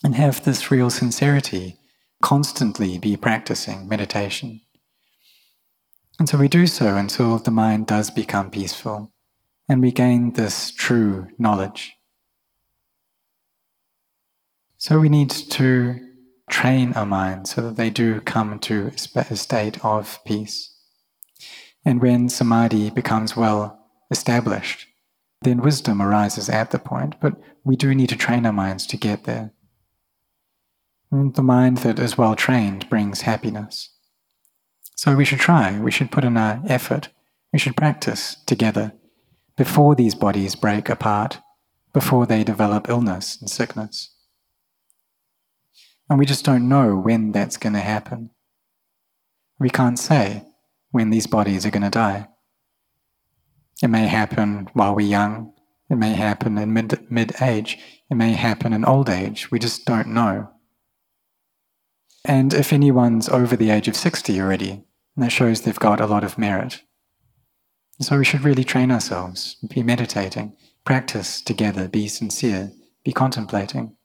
and 0.02 0.14
have 0.14 0.44
this 0.44 0.70
real 0.70 0.90
sincerity, 0.90 1.76
constantly 2.22 2.98
be 2.98 3.16
practicing 3.16 3.88
meditation. 3.88 4.60
And 6.18 6.28
so 6.28 6.38
we 6.38 6.48
do 6.48 6.66
so 6.66 6.96
until 6.96 7.38
the 7.38 7.50
mind 7.50 7.86
does 7.86 8.10
become 8.10 8.50
peaceful 8.50 9.12
and 9.68 9.82
we 9.82 9.92
gain 9.92 10.32
this 10.32 10.70
true 10.70 11.28
knowledge. 11.38 11.94
So 14.78 14.98
we 14.98 15.08
need 15.08 15.30
to 15.30 16.00
train 16.48 16.92
our 16.94 17.06
minds 17.06 17.54
so 17.54 17.60
that 17.62 17.76
they 17.76 17.90
do 17.90 18.20
come 18.20 18.58
to 18.60 18.92
a 19.14 19.36
state 19.36 19.84
of 19.84 20.18
peace. 20.24 20.74
And 21.84 22.00
when 22.00 22.28
samadhi 22.28 22.90
becomes 22.90 23.36
well 23.36 23.78
established, 24.10 24.86
then 25.42 25.62
wisdom 25.62 26.02
arises 26.02 26.48
at 26.48 26.70
the 26.70 26.78
point, 26.78 27.14
but 27.20 27.34
we 27.64 27.76
do 27.76 27.94
need 27.94 28.08
to 28.08 28.16
train 28.16 28.44
our 28.44 28.52
minds 28.52 28.86
to 28.86 28.96
get 28.96 29.24
there. 29.24 29.52
And 31.10 31.34
the 31.34 31.42
mind 31.42 31.78
that 31.78 31.98
is 31.98 32.18
well 32.18 32.36
trained 32.36 32.88
brings 32.90 33.22
happiness. 33.22 33.94
So 34.96 35.14
we 35.14 35.24
should 35.24 35.38
try, 35.38 35.78
we 35.78 35.90
should 35.90 36.10
put 36.10 36.24
in 36.24 36.36
our 36.36 36.60
effort, 36.66 37.08
we 37.52 37.58
should 37.58 37.76
practice 37.76 38.36
together 38.46 38.92
before 39.56 39.94
these 39.94 40.14
bodies 40.14 40.54
break 40.54 40.88
apart, 40.88 41.38
before 41.92 42.26
they 42.26 42.44
develop 42.44 42.88
illness 42.88 43.40
and 43.40 43.48
sickness. 43.48 44.14
And 46.10 46.18
we 46.18 46.26
just 46.26 46.44
don't 46.44 46.68
know 46.68 46.96
when 46.96 47.32
that's 47.32 47.56
going 47.56 47.74
to 47.74 47.80
happen. 47.80 48.30
We 49.58 49.70
can't 49.70 49.98
say 49.98 50.44
when 50.90 51.10
these 51.10 51.26
bodies 51.26 51.66
are 51.66 51.70
going 51.70 51.82
to 51.82 51.90
die. 51.90 52.28
It 53.82 53.88
may 53.88 54.06
happen 54.06 54.68
while 54.72 54.94
we're 54.94 55.06
young, 55.06 55.52
it 55.88 55.96
may 55.96 56.14
happen 56.14 56.58
in 56.58 56.72
mid, 56.72 57.10
mid 57.10 57.40
age, 57.40 57.78
it 58.10 58.14
may 58.14 58.32
happen 58.32 58.72
in 58.72 58.84
old 58.84 59.08
age, 59.08 59.50
we 59.50 59.58
just 59.58 59.84
don't 59.84 60.08
know. 60.08 60.50
And 62.24 62.52
if 62.52 62.72
anyone's 62.72 63.28
over 63.28 63.56
the 63.56 63.70
age 63.70 63.88
of 63.88 63.96
60 63.96 64.40
already, 64.40 64.84
that 65.16 65.32
shows 65.32 65.62
they've 65.62 65.78
got 65.78 66.00
a 66.00 66.06
lot 66.06 66.24
of 66.24 66.38
merit. 66.38 66.82
So 68.00 68.18
we 68.18 68.24
should 68.24 68.44
really 68.44 68.64
train 68.64 68.90
ourselves, 68.90 69.56
be 69.68 69.82
meditating, 69.82 70.56
practice 70.84 71.40
together, 71.40 71.88
be 71.88 72.06
sincere, 72.06 72.72
be 73.04 73.12
contemplating. 73.12 73.96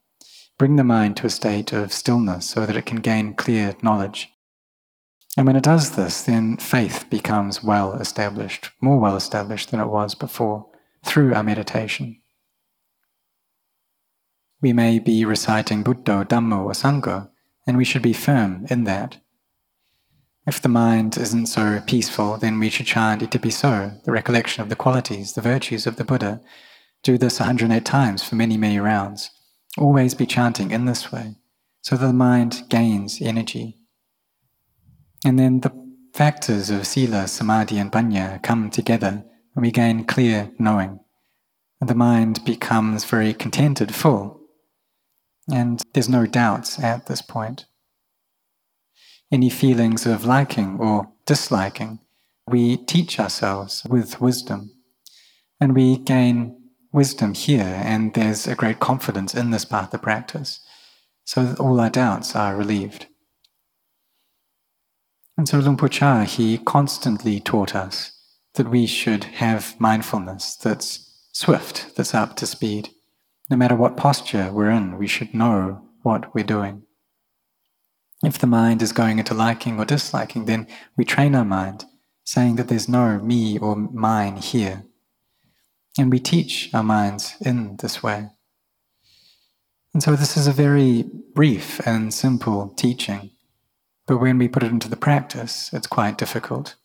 Bring 0.57 0.75
the 0.75 0.83
mind 0.83 1.17
to 1.17 1.27
a 1.27 1.29
state 1.29 1.73
of 1.73 1.93
stillness 1.93 2.49
so 2.49 2.65
that 2.65 2.75
it 2.75 2.85
can 2.85 3.01
gain 3.01 3.33
clear 3.33 3.75
knowledge. 3.81 4.32
And 5.35 5.47
when 5.47 5.55
it 5.55 5.63
does 5.63 5.91
this, 5.91 6.21
then 6.21 6.57
faith 6.57 7.05
becomes 7.09 7.63
well 7.63 7.93
established, 7.93 8.69
more 8.81 8.99
well 8.99 9.15
established 9.15 9.71
than 9.71 9.79
it 9.79 9.87
was 9.87 10.13
before, 10.13 10.67
through 11.03 11.33
our 11.33 11.43
meditation. 11.43 12.21
We 14.61 14.73
may 14.73 14.99
be 14.99 15.25
reciting 15.25 15.83
Buddha, 15.83 16.25
Dhammo, 16.29 16.65
or 16.65 16.71
Sangha, 16.71 17.29
and 17.65 17.77
we 17.77 17.83
should 17.83 18.01
be 18.01 18.13
firm 18.13 18.65
in 18.69 18.83
that. 18.83 19.17
If 20.45 20.61
the 20.61 20.69
mind 20.69 21.17
isn't 21.17 21.47
so 21.47 21.81
peaceful, 21.85 22.37
then 22.37 22.59
we 22.59 22.69
should 22.69 22.85
chant 22.85 23.21
Itipiso, 23.21 24.03
the 24.03 24.11
recollection 24.11 24.61
of 24.61 24.69
the 24.69 24.75
qualities, 24.75 25.33
the 25.33 25.41
virtues 25.41 25.87
of 25.87 25.95
the 25.95 26.03
Buddha. 26.03 26.41
Do 27.01 27.17
this 27.17 27.39
108 27.39 27.83
times 27.83 28.23
for 28.23 28.35
many, 28.35 28.55
many 28.55 28.79
rounds. 28.79 29.31
Always 29.77 30.13
be 30.13 30.25
chanting 30.25 30.71
in 30.71 30.85
this 30.85 31.11
way, 31.11 31.35
so 31.81 31.97
that 31.97 32.05
the 32.05 32.13
mind 32.13 32.63
gains 32.69 33.21
energy. 33.21 33.79
And 35.25 35.39
then 35.39 35.61
the 35.61 35.71
factors 36.13 36.69
of 36.69 36.85
sila, 36.85 37.27
samadhi, 37.27 37.77
and 37.77 37.91
panya 37.91 38.41
come 38.43 38.69
together, 38.69 39.23
and 39.55 39.63
we 39.63 39.71
gain 39.71 40.05
clear 40.05 40.51
knowing. 40.59 40.99
And 41.79 41.89
the 41.89 41.95
mind 41.95 42.43
becomes 42.45 43.05
very 43.05 43.33
contented, 43.33 43.93
full. 43.93 44.41
And 45.51 45.81
there's 45.93 46.09
no 46.09 46.25
doubts 46.25 46.79
at 46.79 47.07
this 47.07 47.21
point 47.21 47.65
any 49.33 49.49
feelings 49.49 50.05
of 50.05 50.25
liking 50.25 50.77
or 50.79 51.11
disliking, 51.25 51.99
we 52.47 52.77
teach 52.77 53.19
ourselves 53.19 53.83
with 53.89 54.21
wisdom. 54.21 54.71
And 55.59 55.75
we 55.75 55.97
gain 55.97 56.55
wisdom 56.91 57.33
here, 57.33 57.81
and 57.83 58.13
there's 58.13 58.47
a 58.47 58.55
great 58.55 58.79
confidence 58.79 59.33
in 59.33 59.49
this 59.49 59.65
path 59.65 59.93
of 59.93 60.03
practice. 60.03 60.59
So 61.25 61.55
all 61.59 61.79
our 61.79 61.89
doubts 61.89 62.35
are 62.35 62.55
relieved. 62.55 63.07
And 65.37 65.47
so 65.47 65.59
Luang 65.59 65.77
Por 65.77 65.89
Chah, 65.89 66.23
he 66.23 66.59
constantly 66.59 67.39
taught 67.39 67.75
us 67.75 68.11
that 68.53 68.69
we 68.69 68.85
should 68.85 69.23
have 69.25 69.79
mindfulness 69.79 70.55
that's 70.55 71.27
swift, 71.33 71.95
that's 71.95 72.13
up 72.13 72.35
to 72.37 72.45
speed. 72.45 72.89
No 73.49 73.57
matter 73.57 73.75
what 73.75 73.97
posture 73.97 74.51
we're 74.51 74.69
in, 74.69 74.97
we 74.97 75.07
should 75.07 75.33
know 75.33 75.81
what 76.03 76.33
we're 76.35 76.43
doing. 76.43 76.83
If 78.23 78.37
the 78.37 78.47
mind 78.47 78.81
is 78.81 78.93
going 78.93 79.19
into 79.19 79.33
liking 79.33 79.79
or 79.79 79.85
disliking, 79.85 80.45
then 80.45 80.67
we 80.95 81.03
train 81.03 81.35
our 81.35 81.43
mind, 81.43 81.85
saying 82.23 82.55
that 82.55 82.69
there's 82.69 82.87
no 82.87 83.19
me 83.19 83.57
or 83.57 83.75
mine 83.75 84.37
here. 84.37 84.83
And 85.97 86.09
we 86.09 86.19
teach 86.19 86.73
our 86.73 86.83
minds 86.83 87.35
in 87.41 87.77
this 87.77 88.01
way. 88.01 88.29
And 89.93 90.01
so 90.01 90.15
this 90.15 90.37
is 90.37 90.47
a 90.47 90.51
very 90.51 91.05
brief 91.35 91.85
and 91.85 92.13
simple 92.13 92.69
teaching, 92.69 93.31
but 94.07 94.17
when 94.17 94.37
we 94.37 94.47
put 94.47 94.63
it 94.63 94.71
into 94.71 94.89
the 94.89 94.95
practice, 94.95 95.71
it's 95.73 95.87
quite 95.87 96.17
difficult. 96.17 96.75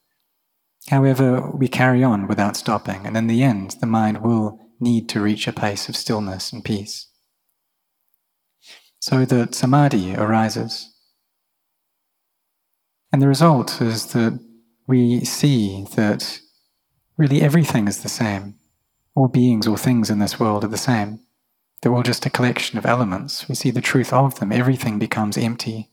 However, 0.89 1.51
we 1.51 1.69
carry 1.69 2.03
on 2.03 2.29
without 2.29 2.57
stopping, 2.57 3.07
and 3.07 3.17
in 3.17 3.27
the 3.27 3.43
end, 3.43 3.77
the 3.81 3.87
mind 3.87 4.23
will 4.23 4.59
need 4.81 5.09
to 5.11 5.21
reach 5.21 5.47
a 5.47 5.53
place 5.53 5.89
of 5.89 5.97
stillness 5.97 6.53
and 6.53 6.65
peace. 6.65 7.09
So 9.01 9.25
that 9.25 9.55
samadhi 9.55 10.15
arises. 10.15 10.95
And 13.13 13.23
the 13.23 13.29
result 13.29 13.81
is 13.81 14.13
that 14.13 14.39
we 14.87 15.25
see 15.25 15.87
that 15.97 16.41
really 17.17 17.43
everything 17.43 17.89
is 17.89 18.03
the 18.03 18.09
same. 18.09 18.57
All 19.15 19.29
beings, 19.29 19.67
all 19.67 19.77
things 19.77 20.11
in 20.11 20.19
this 20.19 20.39
world 20.39 20.65
are 20.65 20.69
the 20.69 20.79
same. 20.79 21.21
They're 21.81 21.95
all 21.95 22.03
just 22.03 22.27
a 22.27 22.31
collection 22.31 22.79
of 22.79 22.87
elements. 22.87 23.49
We 23.49 23.55
see 23.55 23.71
the 23.71 23.81
truth 23.81 24.13
of 24.13 24.39
them. 24.39 24.53
Everything 24.53 24.99
becomes 24.99 25.37
empty. 25.37 25.91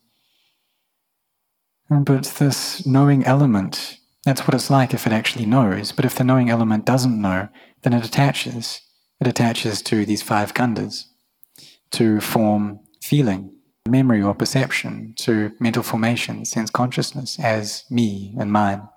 But 1.89 2.23
this 2.39 2.85
knowing 2.85 3.23
element, 3.25 3.99
that's 4.23 4.41
what 4.41 4.55
it's 4.55 4.69
like 4.69 4.93
if 4.93 5.05
it 5.05 5.13
actually 5.13 5.45
knows. 5.45 5.91
But 5.91 6.05
if 6.05 6.15
the 6.15 6.23
knowing 6.23 6.49
element 6.49 6.85
doesn't 6.85 7.21
know, 7.21 7.49
then 7.83 7.93
it 7.93 8.05
attaches. 8.05 8.81
It 9.19 9.27
attaches 9.27 9.81
to 9.83 10.05
these 10.05 10.21
five 10.21 10.53
khandhas 10.53 11.05
to 11.91 12.19
form 12.19 12.79
feeling, 13.01 13.53
memory 13.87 14.21
or 14.21 14.33
perception, 14.33 15.13
to 15.17 15.51
mental 15.59 15.83
formation, 15.83 16.43
sense 16.43 16.69
consciousness 16.71 17.39
as 17.39 17.85
me 17.89 18.35
and 18.39 18.51
mine. 18.51 18.89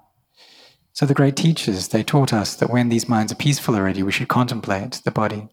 So 0.94 1.06
the 1.06 1.14
great 1.14 1.36
teachers, 1.36 1.88
they 1.88 2.02
taught 2.02 2.32
us 2.32 2.56
that 2.56 2.70
when 2.70 2.88
these 2.88 3.08
minds 3.08 3.30
are 3.30 3.36
peaceful 3.36 3.76
already, 3.76 4.02
we 4.02 4.10
should 4.10 4.28
contemplate 4.28 5.00
the 5.04 5.12
body. 5.12 5.48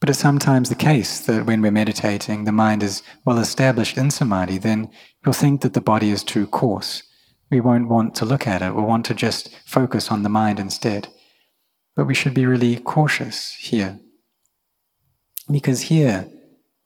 But 0.00 0.10
it's 0.10 0.18
sometimes 0.18 0.68
the 0.68 0.74
case 0.74 1.20
that 1.20 1.46
when 1.46 1.62
we're 1.62 1.70
meditating, 1.70 2.44
the 2.44 2.52
mind 2.52 2.82
is 2.82 3.02
well 3.24 3.38
established 3.38 3.96
in 3.96 4.10
samadhi, 4.10 4.58
then 4.58 4.90
you'll 5.24 5.32
think 5.32 5.62
that 5.62 5.72
the 5.72 5.80
body 5.80 6.10
is 6.10 6.22
too 6.22 6.46
coarse. 6.46 7.02
We 7.50 7.60
won't 7.60 7.88
want 7.88 8.14
to 8.16 8.24
look 8.24 8.46
at 8.46 8.60
it, 8.60 8.74
we'll 8.74 8.86
want 8.86 9.06
to 9.06 9.14
just 9.14 9.54
focus 9.64 10.10
on 10.10 10.22
the 10.22 10.28
mind 10.28 10.60
instead. 10.60 11.08
But 11.94 12.06
we 12.06 12.14
should 12.14 12.34
be 12.34 12.44
really 12.44 12.76
cautious 12.76 13.54
here. 13.54 13.98
Because 15.50 15.82
here, 15.82 16.28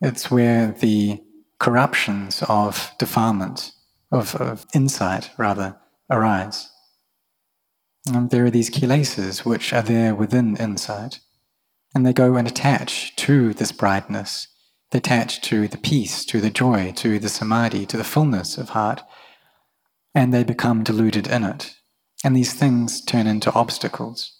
it's 0.00 0.30
where 0.30 0.72
the 0.72 1.20
corruptions 1.58 2.44
of 2.48 2.92
defilement, 2.98 3.72
of, 4.12 4.36
of 4.36 4.66
insight 4.74 5.30
rather, 5.36 5.76
arise. 6.10 6.70
And 8.06 8.30
there 8.30 8.44
are 8.44 8.50
these 8.50 8.70
kilesas 8.70 9.44
which 9.44 9.72
are 9.72 9.82
there 9.82 10.14
within 10.14 10.56
insight. 10.56 11.20
And 11.94 12.06
they 12.06 12.12
go 12.12 12.36
and 12.36 12.46
attach 12.46 13.16
to 13.16 13.52
this 13.54 13.72
brightness. 13.72 14.48
They 14.90 14.98
attach 14.98 15.40
to 15.42 15.68
the 15.68 15.78
peace, 15.78 16.24
to 16.26 16.40
the 16.40 16.50
joy, 16.50 16.92
to 16.96 17.18
the 17.18 17.28
samadhi, 17.28 17.86
to 17.86 17.96
the 17.96 18.04
fullness 18.04 18.58
of 18.58 18.70
heart. 18.70 19.02
And 20.14 20.32
they 20.32 20.44
become 20.44 20.84
deluded 20.84 21.26
in 21.26 21.44
it. 21.44 21.74
And 22.24 22.36
these 22.36 22.52
things 22.52 23.02
turn 23.04 23.26
into 23.26 23.52
obstacles. 23.52 24.36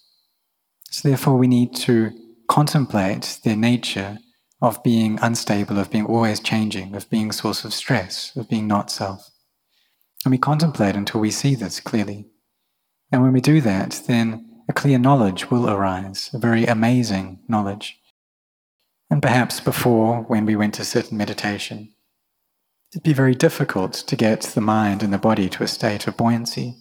So 0.89 1.07
therefore 1.07 1.37
we 1.37 1.47
need 1.47 1.75
to 1.77 2.11
contemplate 2.47 3.39
their 3.43 3.55
nature 3.55 4.17
of 4.61 4.83
being 4.83 5.17
unstable, 5.21 5.79
of 5.79 5.89
being 5.89 6.05
always 6.05 6.39
changing, 6.39 6.95
of 6.95 7.09
being 7.09 7.31
source 7.31 7.65
of 7.65 7.73
stress, 7.73 8.35
of 8.35 8.47
being 8.47 8.67
not 8.67 8.91
self. 8.91 9.29
And 10.23 10.31
we 10.31 10.37
contemplate 10.37 10.95
until 10.95 11.21
we 11.21 11.31
see 11.31 11.55
this 11.55 11.79
clearly. 11.79 12.27
And 13.11 13.23
when 13.23 13.33
we 13.33 13.41
do 13.41 13.61
that, 13.61 14.03
then 14.07 14.50
a 14.71 14.73
clear 14.73 14.97
knowledge 14.97 15.51
will 15.51 15.69
arise, 15.69 16.29
a 16.33 16.37
very 16.37 16.65
amazing 16.65 17.39
knowledge. 17.45 17.99
And 19.09 19.21
perhaps 19.21 19.59
before, 19.59 20.21
when 20.21 20.45
we 20.45 20.55
went 20.55 20.73
to 20.75 20.85
sit 20.85 21.11
in 21.11 21.17
meditation, 21.17 21.93
it'd 22.93 23.03
be 23.03 23.11
very 23.11 23.35
difficult 23.35 23.91
to 23.91 24.15
get 24.15 24.39
the 24.43 24.61
mind 24.61 25.03
and 25.03 25.11
the 25.11 25.17
body 25.17 25.49
to 25.49 25.63
a 25.63 25.67
state 25.67 26.07
of 26.07 26.15
buoyancy. 26.15 26.77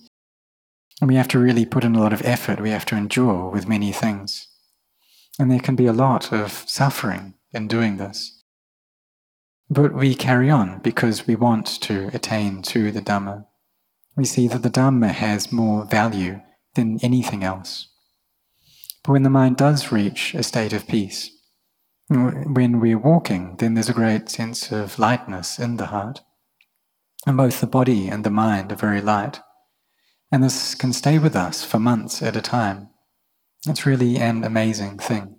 And 1.00 1.09
we 1.09 1.16
have 1.16 1.26
to 1.29 1.40
really 1.40 1.66
put 1.66 1.83
in 1.83 1.96
a 1.96 2.00
lot 2.00 2.12
of 2.12 2.22
effort, 2.24 2.61
we 2.61 2.70
have 2.70 2.87
to 2.87 2.96
endure 2.96 3.50
with 3.50 3.66
many 3.66 3.90
things. 3.90 4.46
And 5.40 5.50
there 5.50 5.59
can 5.59 5.74
be 5.74 5.87
a 5.87 5.92
lot 5.92 6.33
of 6.33 6.53
suffering 6.68 7.35
in 7.53 7.66
doing 7.66 7.96
this. 7.96 8.40
But 9.68 9.94
we 9.94 10.14
carry 10.14 10.48
on 10.48 10.79
because 10.79 11.26
we 11.26 11.35
want 11.35 11.66
to 11.81 12.09
attain 12.14 12.62
to 12.70 12.92
the 12.92 13.03
Dhamma. 13.03 13.46
We 14.14 14.26
see 14.26 14.46
that 14.46 14.62
the 14.62 14.70
Dhamma 14.70 15.11
has 15.11 15.50
more 15.50 15.85
value 15.85 16.40
than 16.74 16.98
anything 17.02 17.42
else. 17.42 17.88
But 19.02 19.12
when 19.12 19.22
the 19.22 19.30
mind 19.30 19.56
does 19.56 19.92
reach 19.92 20.35
a 20.35 20.42
state 20.42 20.72
of 20.72 20.87
peace, 20.87 21.30
when 22.09 22.80
we're 22.80 22.98
walking, 22.98 23.56
then 23.56 23.74
there's 23.74 23.88
a 23.88 23.94
great 23.94 24.28
sense 24.28 24.72
of 24.72 24.98
lightness 24.98 25.59
in 25.59 25.76
the 25.76 25.87
heart. 25.87 26.22
And 27.26 27.37
both 27.37 27.61
the 27.61 27.66
body 27.66 28.09
and 28.09 28.24
the 28.24 28.30
mind 28.30 28.72
are 28.72 28.76
very 28.76 29.00
light. 29.00 29.40
And 30.33 30.42
this 30.42 30.74
can 30.74 30.92
stay 30.92 31.18
with 31.18 31.37
us 31.37 31.64
for 31.64 31.78
months 31.78 32.22
at 32.22 32.37
a 32.37 32.40
time. 32.40 32.88
It's 33.66 33.87
really 33.87 34.16
an 34.16 34.42
amazing 34.42 34.98
thing. 34.98 35.37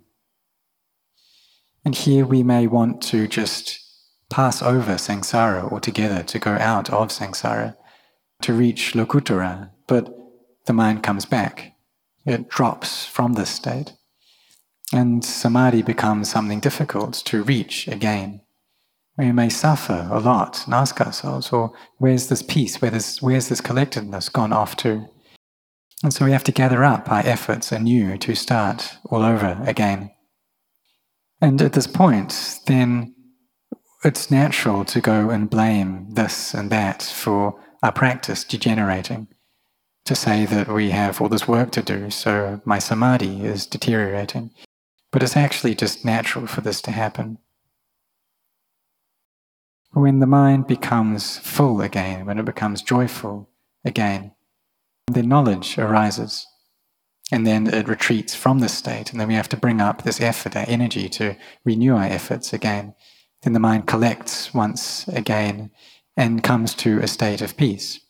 And 1.84 1.94
here 1.94 2.24
we 2.24 2.42
may 2.42 2.66
want 2.66 3.02
to 3.04 3.26
just 3.26 3.80
pass 4.30 4.62
over 4.62 4.94
samsara 4.94 5.70
altogether, 5.70 6.22
to 6.22 6.38
go 6.38 6.52
out 6.52 6.90
of 6.90 7.08
samsara, 7.08 7.76
to 8.42 8.52
reach 8.52 8.92
lokuttara, 8.94 9.70
but 9.86 10.14
the 10.66 10.72
mind 10.72 11.02
comes 11.02 11.24
back. 11.24 11.74
It 12.24 12.48
drops 12.48 13.04
from 13.04 13.32
this 13.32 13.50
state. 13.50 13.94
And 14.92 15.24
samadhi 15.24 15.82
becomes 15.82 16.30
something 16.30 16.60
difficult 16.60 17.14
to 17.24 17.42
reach 17.42 17.88
again. 17.88 18.42
We 19.16 19.32
may 19.32 19.48
suffer 19.48 20.08
a 20.10 20.20
lot 20.20 20.64
and 20.64 20.74
ask 20.74 21.00
ourselves, 21.00 21.50
well, 21.50 21.74
where's 21.98 22.28
this 22.28 22.42
peace? 22.42 22.80
Where 22.80 22.90
this, 22.90 23.20
where's 23.20 23.48
this 23.48 23.60
collectedness 23.60 24.28
gone 24.28 24.52
off 24.52 24.76
to? 24.78 25.06
And 26.02 26.12
so 26.12 26.24
we 26.24 26.32
have 26.32 26.44
to 26.44 26.52
gather 26.52 26.82
up 26.84 27.10
our 27.10 27.22
efforts 27.24 27.72
anew 27.72 28.18
to 28.18 28.34
start 28.34 28.96
all 29.06 29.22
over 29.22 29.58
again. 29.66 30.10
And 31.40 31.60
at 31.60 31.72
this 31.72 31.86
point, 31.86 32.60
then 32.66 33.14
it's 34.04 34.30
natural 34.30 34.84
to 34.86 35.00
go 35.00 35.30
and 35.30 35.48
blame 35.48 36.10
this 36.10 36.54
and 36.54 36.70
that 36.70 37.02
for 37.02 37.60
our 37.82 37.92
practice 37.92 38.44
degenerating 38.44 39.28
to 40.04 40.14
say 40.14 40.44
that 40.46 40.68
we 40.68 40.90
have 40.90 41.20
all 41.20 41.28
this 41.28 41.46
work 41.46 41.70
to 41.72 41.82
do, 41.82 42.10
so 42.10 42.60
my 42.64 42.78
samadhi 42.78 43.44
is 43.44 43.66
deteriorating. 43.66 44.50
But 45.10 45.22
it's 45.22 45.36
actually 45.36 45.74
just 45.74 46.04
natural 46.04 46.46
for 46.46 46.60
this 46.60 46.80
to 46.82 46.90
happen. 46.90 47.38
When 49.92 50.20
the 50.20 50.26
mind 50.26 50.66
becomes 50.66 51.38
full 51.38 51.82
again, 51.82 52.26
when 52.26 52.38
it 52.38 52.46
becomes 52.46 52.82
joyful 52.82 53.50
again, 53.84 54.32
then 55.06 55.28
knowledge 55.28 55.78
arises. 55.78 56.46
And 57.30 57.46
then 57.46 57.66
it 57.66 57.88
retreats 57.88 58.34
from 58.34 58.58
this 58.58 58.76
state, 58.76 59.10
and 59.10 59.20
then 59.20 59.28
we 59.28 59.34
have 59.34 59.48
to 59.50 59.56
bring 59.56 59.80
up 59.80 60.02
this 60.02 60.20
effort, 60.20 60.56
our 60.56 60.64
energy 60.66 61.08
to 61.10 61.36
renew 61.64 61.94
our 61.94 62.04
efforts 62.04 62.52
again. 62.52 62.94
Then 63.42 63.52
the 63.52 63.60
mind 63.60 63.86
collects 63.86 64.52
once 64.54 65.06
again 65.08 65.70
and 66.16 66.42
comes 66.42 66.74
to 66.76 66.98
a 66.98 67.06
state 67.06 67.40
of 67.40 67.56
peace. 67.56 68.00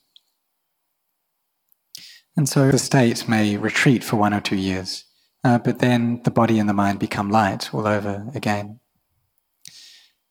And 2.36 2.48
so 2.48 2.70
the 2.70 2.78
state 2.78 3.28
may 3.28 3.56
retreat 3.56 4.02
for 4.02 4.16
one 4.16 4.32
or 4.32 4.40
two 4.40 4.56
years, 4.56 5.04
uh, 5.44 5.58
but 5.58 5.80
then 5.80 6.22
the 6.24 6.30
body 6.30 6.58
and 6.58 6.68
the 6.68 6.74
mind 6.74 6.98
become 6.98 7.30
light 7.30 7.74
all 7.74 7.86
over 7.86 8.26
again. 8.34 8.80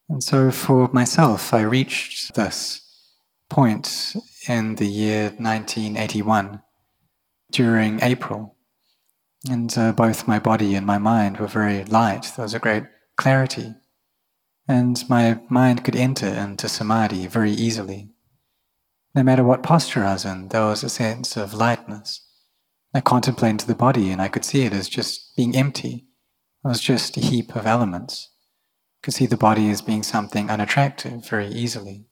And 0.10 0.24
so 0.24 0.52
for 0.52 0.90
myself, 0.92 1.54
I 1.54 1.62
reached 1.62 2.36
this 2.36 2.82
point 3.50 4.16
in 4.48 4.76
the 4.76 4.88
year 4.88 5.24
1981 5.38 6.62
during 7.52 8.02
April. 8.02 8.56
And 9.50 9.76
uh, 9.78 9.92
both 9.94 10.28
my 10.28 10.40
body 10.40 10.76
and 10.76 10.86
my 10.86 10.98
mind 10.98 11.38
were 11.38 11.48
very 11.48 11.84
light. 11.86 12.32
There 12.36 12.44
was 12.44 12.54
a 12.54 12.60
great 12.60 12.84
clarity. 13.16 13.74
And 14.68 15.04
my 15.10 15.40
mind 15.50 15.84
could 15.84 15.96
enter 15.96 16.28
into 16.28 16.70
samadhi 16.70 17.28
very 17.28 17.52
easily. 17.52 18.10
No 19.14 19.24
matter 19.24 19.44
what 19.44 19.64
posture 19.64 20.06
I 20.06 20.14
was 20.14 20.26
in, 20.26 20.48
there 20.50 20.66
was 20.66 20.84
a 20.84 20.90
sense 20.90 21.36
of 21.36 21.54
lightness. 21.54 22.26
I 22.94 23.02
contemplated 23.02 23.62
the 23.62 23.76
body 23.76 24.10
and 24.10 24.22
I 24.22 24.30
could 24.30 24.46
see 24.46 24.64
it 24.64 24.74
as 24.74 24.88
just 24.88 25.36
being 25.36 25.56
empty. 25.56 26.08
It 26.64 26.68
was 26.68 26.82
just 26.82 27.18
a 27.18 27.22
heap 27.22 27.56
of 27.56 27.66
elements. 27.66 28.30
I 29.02 29.06
could 29.06 29.14
see 29.14 29.26
the 29.26 29.38
body 29.38 29.70
as 29.70 29.82
being 29.82 30.04
something 30.04 30.50
unattractive 30.50 31.28
very 31.28 31.48
easily. 31.48 32.06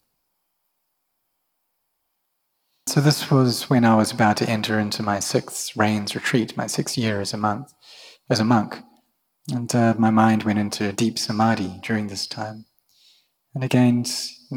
So 2.88 3.01
this 3.01 3.29
was 3.29 3.69
when 3.69 3.85
I 3.85 3.95
was 3.95 4.12
about 4.12 4.38
to 4.38 4.49
enter 4.49 4.79
into 4.79 5.03
my 5.03 5.19
sixth 5.19 5.77
rains 5.77 6.15
retreat, 6.15 6.57
my 6.57 6.67
sixth 6.67 6.97
year 6.97 7.21
as 7.21 7.33
a 7.33 7.38
month, 7.38 7.71
as 8.29 8.39
a 8.39 8.45
monk. 8.45 8.79
And 9.51 9.73
uh, 9.73 9.93
my 9.97 10.09
mind 10.09 10.43
went 10.43 10.59
into 10.59 10.91
deep 10.91 11.19
samadhi 11.19 11.79
during 11.83 12.07
this 12.07 12.27
time. 12.27 12.65
And 13.53 13.63
again, 13.63 14.05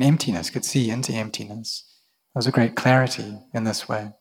emptiness, 0.01 0.51
could 0.51 0.65
see 0.65 0.91
into 0.91 1.13
emptiness. 1.13 1.85
There 2.33 2.39
was 2.39 2.47
a 2.47 2.53
great 2.53 2.77
clarity 2.77 3.39
in 3.53 3.65
this 3.65 3.89
way. 3.89 4.13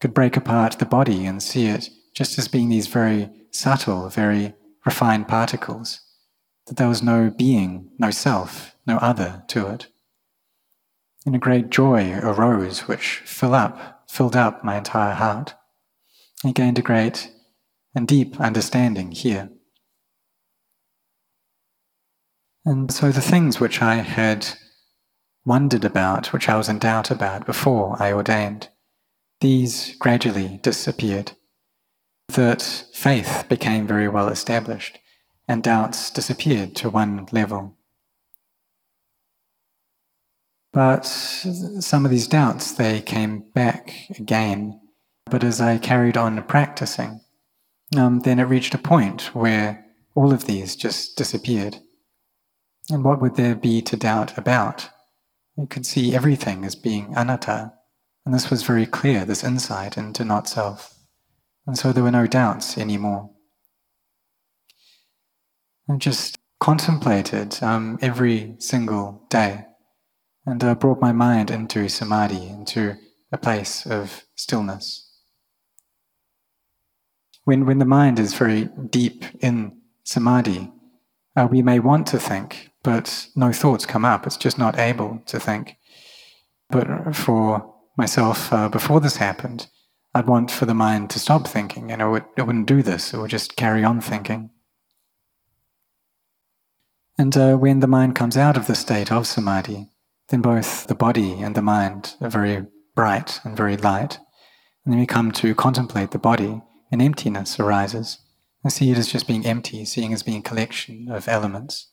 Could 0.00 0.14
break 0.14 0.38
apart 0.38 0.78
the 0.78 0.86
body 0.86 1.26
and 1.26 1.42
see 1.42 1.66
it 1.66 1.90
just 2.14 2.38
as 2.38 2.48
being 2.48 2.70
these 2.70 2.86
very 2.86 3.30
subtle, 3.50 4.08
very 4.08 4.54
refined 4.86 5.28
particles. 5.28 6.00
That 6.66 6.78
there 6.78 6.88
was 6.88 7.02
no 7.02 7.30
being, 7.30 7.90
no 7.98 8.10
self, 8.10 8.74
no 8.86 8.96
other 8.96 9.44
to 9.48 9.66
it. 9.66 9.88
And 11.26 11.34
a 11.34 11.38
great 11.38 11.68
joy 11.68 12.18
arose 12.22 12.88
which 12.88 13.22
fill 13.26 13.54
up, 13.54 14.04
filled 14.08 14.36
up 14.36 14.64
my 14.64 14.78
entire 14.78 15.14
heart. 15.14 15.54
I 16.42 16.52
gained 16.52 16.78
a 16.78 16.82
great 16.82 17.30
and 17.94 18.08
deep 18.08 18.40
understanding 18.40 19.12
here. 19.12 19.50
And 22.64 22.90
so 22.90 23.12
the 23.12 23.20
things 23.20 23.60
which 23.60 23.82
I 23.82 23.96
had 23.96 24.48
wondered 25.44 25.84
about, 25.84 26.32
which 26.32 26.48
I 26.48 26.56
was 26.56 26.68
in 26.68 26.78
doubt 26.78 27.10
about 27.10 27.46
before 27.46 27.96
I 28.00 28.12
ordained, 28.12 28.68
these 29.40 29.94
gradually 29.96 30.58
disappeared. 30.62 31.32
That 32.28 32.62
faith 32.94 33.44
became 33.48 33.86
very 33.86 34.08
well 34.08 34.28
established, 34.28 34.98
and 35.46 35.62
doubts 35.62 36.10
disappeared 36.10 36.74
to 36.76 36.88
one 36.88 37.26
level. 37.32 37.76
But 40.72 41.04
some 41.04 42.04
of 42.04 42.10
these 42.10 42.26
doubts, 42.26 42.72
they 42.72 43.00
came 43.00 43.44
back 43.54 43.94
again. 44.18 44.80
But 45.26 45.44
as 45.44 45.60
I 45.60 45.78
carried 45.78 46.16
on 46.16 46.42
practicing, 46.44 47.20
um, 47.96 48.20
then 48.20 48.40
it 48.40 48.44
reached 48.44 48.74
a 48.74 48.78
point 48.78 49.34
where 49.34 49.86
all 50.14 50.32
of 50.32 50.46
these 50.46 50.74
just 50.74 51.16
disappeared. 51.16 51.78
And 52.90 53.04
what 53.04 53.20
would 53.20 53.36
there 53.36 53.54
be 53.54 53.82
to 53.82 53.96
doubt 53.96 54.36
about? 54.36 54.90
You 55.56 55.66
could 55.66 55.86
see 55.86 56.14
everything 56.14 56.64
as 56.64 56.74
being 56.74 57.14
anatta. 57.16 57.72
And 58.24 58.34
this 58.34 58.50
was 58.50 58.62
very 58.62 58.86
clear, 58.86 59.24
this 59.24 59.44
insight 59.44 59.96
into 59.96 60.24
not 60.24 60.48
self. 60.48 60.94
And 61.66 61.78
so 61.78 61.92
there 61.92 62.02
were 62.02 62.10
no 62.10 62.26
doubts 62.26 62.76
anymore. 62.78 63.30
I 65.88 65.96
just 65.96 66.38
contemplated 66.60 67.62
um, 67.62 67.98
every 68.00 68.56
single 68.58 69.26
day 69.28 69.66
and 70.46 70.62
uh, 70.64 70.74
brought 70.74 71.00
my 71.00 71.12
mind 71.12 71.50
into 71.50 71.88
samadhi, 71.88 72.48
into 72.48 72.96
a 73.30 73.38
place 73.38 73.86
of 73.86 74.24
stillness. 74.34 75.10
When, 77.44 77.66
when 77.66 77.78
the 77.78 77.84
mind 77.84 78.18
is 78.18 78.32
very 78.34 78.70
deep 78.88 79.24
in 79.40 79.78
samadhi, 80.04 80.72
uh, 81.36 81.48
we 81.50 81.60
may 81.62 81.78
want 81.78 82.06
to 82.08 82.18
think, 82.18 82.70
but 82.84 83.26
no 83.34 83.50
thoughts 83.50 83.86
come 83.86 84.04
up. 84.04 84.26
It's 84.26 84.36
just 84.36 84.58
not 84.58 84.78
able 84.78 85.20
to 85.26 85.40
think. 85.40 85.76
But 86.70 87.16
for 87.16 87.74
myself, 87.96 88.52
uh, 88.52 88.68
before 88.68 89.00
this 89.00 89.16
happened, 89.16 89.66
I'd 90.14 90.28
want 90.28 90.50
for 90.50 90.66
the 90.66 90.74
mind 90.74 91.10
to 91.10 91.18
stop 91.18 91.48
thinking, 91.48 91.90
and 91.90 92.00
it, 92.00 92.06
would, 92.06 92.24
it 92.36 92.42
wouldn't 92.42 92.68
do 92.68 92.82
this. 92.82 93.12
It 93.12 93.18
would 93.18 93.30
just 93.30 93.56
carry 93.56 93.82
on 93.82 94.00
thinking. 94.00 94.50
And 97.18 97.36
uh, 97.36 97.56
when 97.56 97.80
the 97.80 97.88
mind 97.88 98.14
comes 98.14 98.36
out 98.36 98.56
of 98.56 98.66
the 98.66 98.74
state 98.74 99.10
of 99.10 99.26
samadhi, 99.26 99.88
then 100.28 100.42
both 100.42 100.86
the 100.86 100.94
body 100.94 101.40
and 101.40 101.54
the 101.54 101.62
mind 101.62 102.14
are 102.20 102.30
very 102.30 102.66
bright 102.94 103.40
and 103.44 103.56
very 103.56 103.76
light. 103.76 104.18
And 104.84 104.92
then 104.92 105.00
we 105.00 105.06
come 105.06 105.32
to 105.32 105.54
contemplate 105.54 106.10
the 106.10 106.18
body, 106.18 106.60
and 106.92 107.00
emptiness 107.00 107.58
arises. 107.58 108.18
And 108.62 108.72
see 108.72 108.90
it 108.90 108.98
as 108.98 109.08
just 109.08 109.26
being 109.26 109.44
empty, 109.44 109.84
seeing 109.84 110.12
as 110.12 110.22
being 110.22 110.38
a 110.38 110.42
collection 110.42 111.10
of 111.10 111.28
elements. 111.28 111.90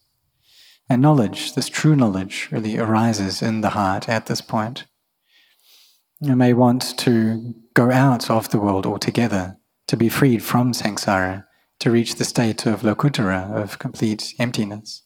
And 0.92 1.02
knowledge, 1.02 1.54
this 1.54 1.70
true 1.70 1.96
knowledge, 1.96 2.50
really 2.52 2.78
arises 2.78 3.42
in 3.42 3.62
the 3.62 3.70
heart 3.70 4.10
at 4.10 4.26
this 4.26 4.42
point. 4.42 4.88
You 6.20 6.36
may 6.36 6.52
want 6.52 6.98
to 6.98 7.56
go 7.74 7.90
out 7.92 8.30
of 8.30 8.50
the 8.50 8.60
world 8.60 8.86
altogether, 8.86 9.58
to 9.88 9.96
be 9.96 10.10
freed 10.10 10.44
from 10.44 10.74
samsara, 10.74 11.46
to 11.80 11.92
reach 11.92 12.16
the 12.16 12.26
state 12.26 12.66
of 12.66 12.82
lokuttara, 12.82 13.56
of 13.56 13.80
complete 13.80 14.34
emptiness. 14.38 15.04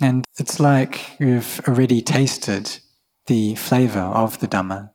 And 0.00 0.24
it's 0.38 0.58
like 0.58 1.20
you've 1.20 1.60
already 1.68 2.00
tasted 2.00 2.80
the 3.26 3.56
flavor 3.56 4.00
of 4.00 4.40
the 4.40 4.48
Dhamma. 4.48 4.92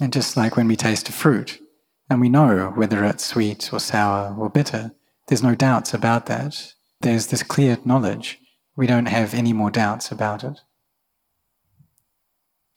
And 0.00 0.12
just 0.12 0.36
like 0.36 0.56
when 0.56 0.68
we 0.68 0.76
taste 0.76 1.08
a 1.08 1.12
fruit, 1.12 1.58
and 2.08 2.20
we 2.20 2.28
know 2.28 2.72
whether 2.76 3.04
it's 3.04 3.24
sweet 3.26 3.72
or 3.72 3.80
sour 3.80 4.32
or 4.38 4.48
bitter, 4.48 4.92
there's 5.26 5.42
no 5.42 5.56
doubts 5.56 5.92
about 5.92 6.26
that. 6.26 6.74
There's 7.00 7.28
this 7.28 7.42
clear 7.42 7.78
knowledge. 7.84 8.38
We 8.76 8.86
don't 8.86 9.06
have 9.06 9.34
any 9.34 9.52
more 9.52 9.70
doubts 9.70 10.10
about 10.10 10.44
it. 10.44 10.60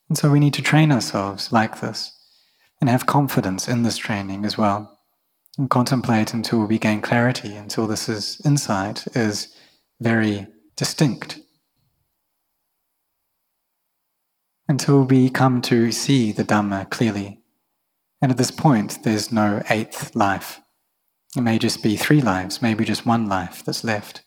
And 0.09 0.17
so 0.17 0.29
we 0.29 0.39
need 0.39 0.53
to 0.55 0.61
train 0.61 0.91
ourselves 0.91 1.51
like 1.51 1.81
this 1.81 2.11
and 2.79 2.89
have 2.89 3.05
confidence 3.05 3.67
in 3.67 3.83
this 3.83 3.97
training 3.97 4.45
as 4.45 4.57
well. 4.57 4.99
And 5.57 5.69
contemplate 5.69 6.33
until 6.33 6.65
we 6.65 6.79
gain 6.79 7.01
clarity, 7.01 7.55
until 7.55 7.85
this 7.87 8.09
is 8.09 8.41
insight 8.43 9.05
is 9.15 9.55
very 9.99 10.47
distinct 10.75 11.39
until 14.67 15.03
we 15.03 15.29
come 15.29 15.61
to 15.61 15.91
see 15.91 16.31
the 16.31 16.43
Dhamma 16.43 16.89
clearly. 16.89 17.39
And 18.21 18.31
at 18.31 18.37
this 18.37 18.51
point, 18.51 19.03
there's 19.03 19.31
no 19.31 19.61
eighth 19.69 20.15
life. 20.15 20.61
It 21.35 21.41
may 21.41 21.57
just 21.57 21.81
be 21.81 21.97
three 21.97 22.21
lives, 22.21 22.61
maybe 22.61 22.85
just 22.85 23.05
one 23.05 23.27
life 23.27 23.63
that's 23.65 23.83
left. 23.83 24.23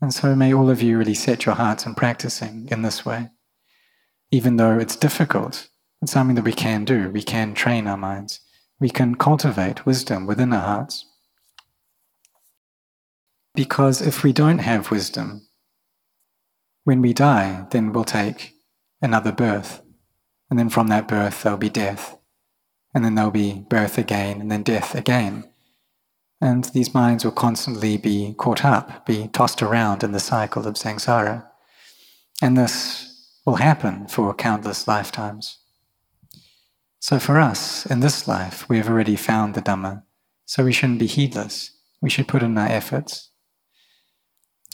And 0.00 0.12
so 0.12 0.34
may 0.34 0.52
all 0.52 0.68
of 0.68 0.82
you 0.82 0.98
really 0.98 1.14
set 1.14 1.46
your 1.46 1.54
hearts 1.54 1.86
on 1.86 1.94
practicing 1.94 2.68
in 2.70 2.82
this 2.82 3.06
way. 3.06 3.30
Even 4.30 4.56
though 4.56 4.78
it's 4.78 4.96
difficult, 4.96 5.68
it's 6.02 6.12
something 6.12 6.34
that 6.34 6.44
we 6.44 6.52
can 6.52 6.84
do. 6.84 7.10
We 7.10 7.22
can 7.22 7.54
train 7.54 7.86
our 7.86 7.96
minds. 7.96 8.40
We 8.80 8.90
can 8.90 9.14
cultivate 9.14 9.86
wisdom 9.86 10.26
within 10.26 10.52
our 10.52 10.60
hearts. 10.60 11.06
Because 13.54 14.02
if 14.02 14.24
we 14.24 14.32
don't 14.32 14.58
have 14.58 14.90
wisdom, 14.90 15.46
when 16.82 17.00
we 17.00 17.12
die, 17.12 17.66
then 17.70 17.92
we'll 17.92 18.04
take 18.04 18.54
another 19.00 19.32
birth. 19.32 19.80
And 20.50 20.58
then 20.58 20.68
from 20.68 20.88
that 20.88 21.06
birth, 21.06 21.42
there'll 21.42 21.56
be 21.56 21.70
death. 21.70 22.18
And 22.92 23.04
then 23.04 23.14
there'll 23.14 23.30
be 23.30 23.64
birth 23.70 23.96
again, 23.96 24.40
and 24.40 24.50
then 24.50 24.64
death 24.64 24.94
again. 24.94 25.44
And 26.40 26.64
these 26.66 26.94
minds 26.94 27.24
will 27.24 27.32
constantly 27.32 27.96
be 27.96 28.34
caught 28.36 28.64
up, 28.64 29.06
be 29.06 29.28
tossed 29.28 29.62
around 29.62 30.02
in 30.02 30.12
the 30.12 30.20
cycle 30.20 30.66
of 30.66 30.74
samsara. 30.74 31.46
And 32.42 32.56
this 32.56 33.30
will 33.46 33.56
happen 33.56 34.06
for 34.08 34.34
countless 34.34 34.88
lifetimes. 34.88 35.58
So 36.98 37.18
for 37.18 37.38
us, 37.38 37.86
in 37.86 38.00
this 38.00 38.26
life, 38.26 38.68
we 38.68 38.78
have 38.78 38.88
already 38.88 39.16
found 39.16 39.54
the 39.54 39.62
Dhamma, 39.62 40.02
so 40.46 40.64
we 40.64 40.72
shouldn't 40.72 40.98
be 40.98 41.06
heedless. 41.06 41.70
We 42.00 42.10
should 42.10 42.28
put 42.28 42.42
in 42.42 42.56
our 42.56 42.68
efforts. 42.68 43.30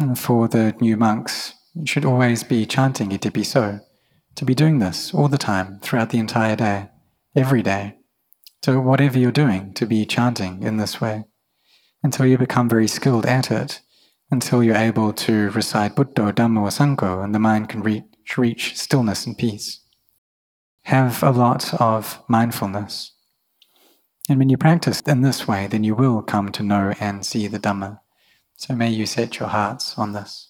And 0.00 0.18
for 0.18 0.48
the 0.48 0.74
new 0.80 0.96
monks, 0.96 1.54
you 1.74 1.86
should 1.86 2.04
always 2.04 2.42
be 2.42 2.66
chanting 2.66 3.10
Itipiso 3.10 3.80
to 4.36 4.44
be 4.44 4.54
doing 4.54 4.78
this 4.78 5.12
all 5.12 5.28
the 5.28 5.38
time, 5.38 5.80
throughout 5.80 6.10
the 6.10 6.18
entire 6.18 6.56
day, 6.56 6.88
every 7.34 7.62
day. 7.62 7.96
So, 8.64 8.80
whatever 8.80 9.18
you're 9.18 9.32
doing, 9.32 9.72
to 9.74 9.86
be 9.86 10.06
chanting 10.06 10.62
in 10.62 10.76
this 10.76 11.00
way 11.00 11.24
until 12.02 12.26
you 12.26 12.38
become 12.38 12.68
very 12.68 12.88
skilled 12.88 13.26
at 13.26 13.50
it, 13.50 13.80
until 14.30 14.62
you're 14.62 14.76
able 14.76 15.12
to 15.12 15.50
recite 15.50 15.96
Buddha, 15.96 16.32
Dhamma, 16.32 16.60
or 16.60 16.68
Sangha, 16.68 17.24
and 17.24 17.34
the 17.34 17.38
mind 17.38 17.68
can 17.68 17.82
reach, 17.82 18.04
reach 18.36 18.76
stillness 18.76 19.26
and 19.26 19.36
peace. 19.36 19.80
Have 20.82 21.22
a 21.22 21.30
lot 21.30 21.74
of 21.80 22.22
mindfulness. 22.28 23.12
And 24.28 24.38
when 24.38 24.48
you 24.48 24.56
practice 24.56 25.00
in 25.00 25.22
this 25.22 25.48
way, 25.48 25.66
then 25.66 25.84
you 25.84 25.94
will 25.94 26.22
come 26.22 26.50
to 26.52 26.62
know 26.62 26.94
and 27.00 27.26
see 27.26 27.46
the 27.48 27.58
Dhamma. 27.58 28.00
So 28.56 28.74
may 28.74 28.90
you 28.90 29.06
set 29.06 29.38
your 29.38 29.48
hearts 29.48 29.98
on 29.98 30.12
this. 30.12 30.49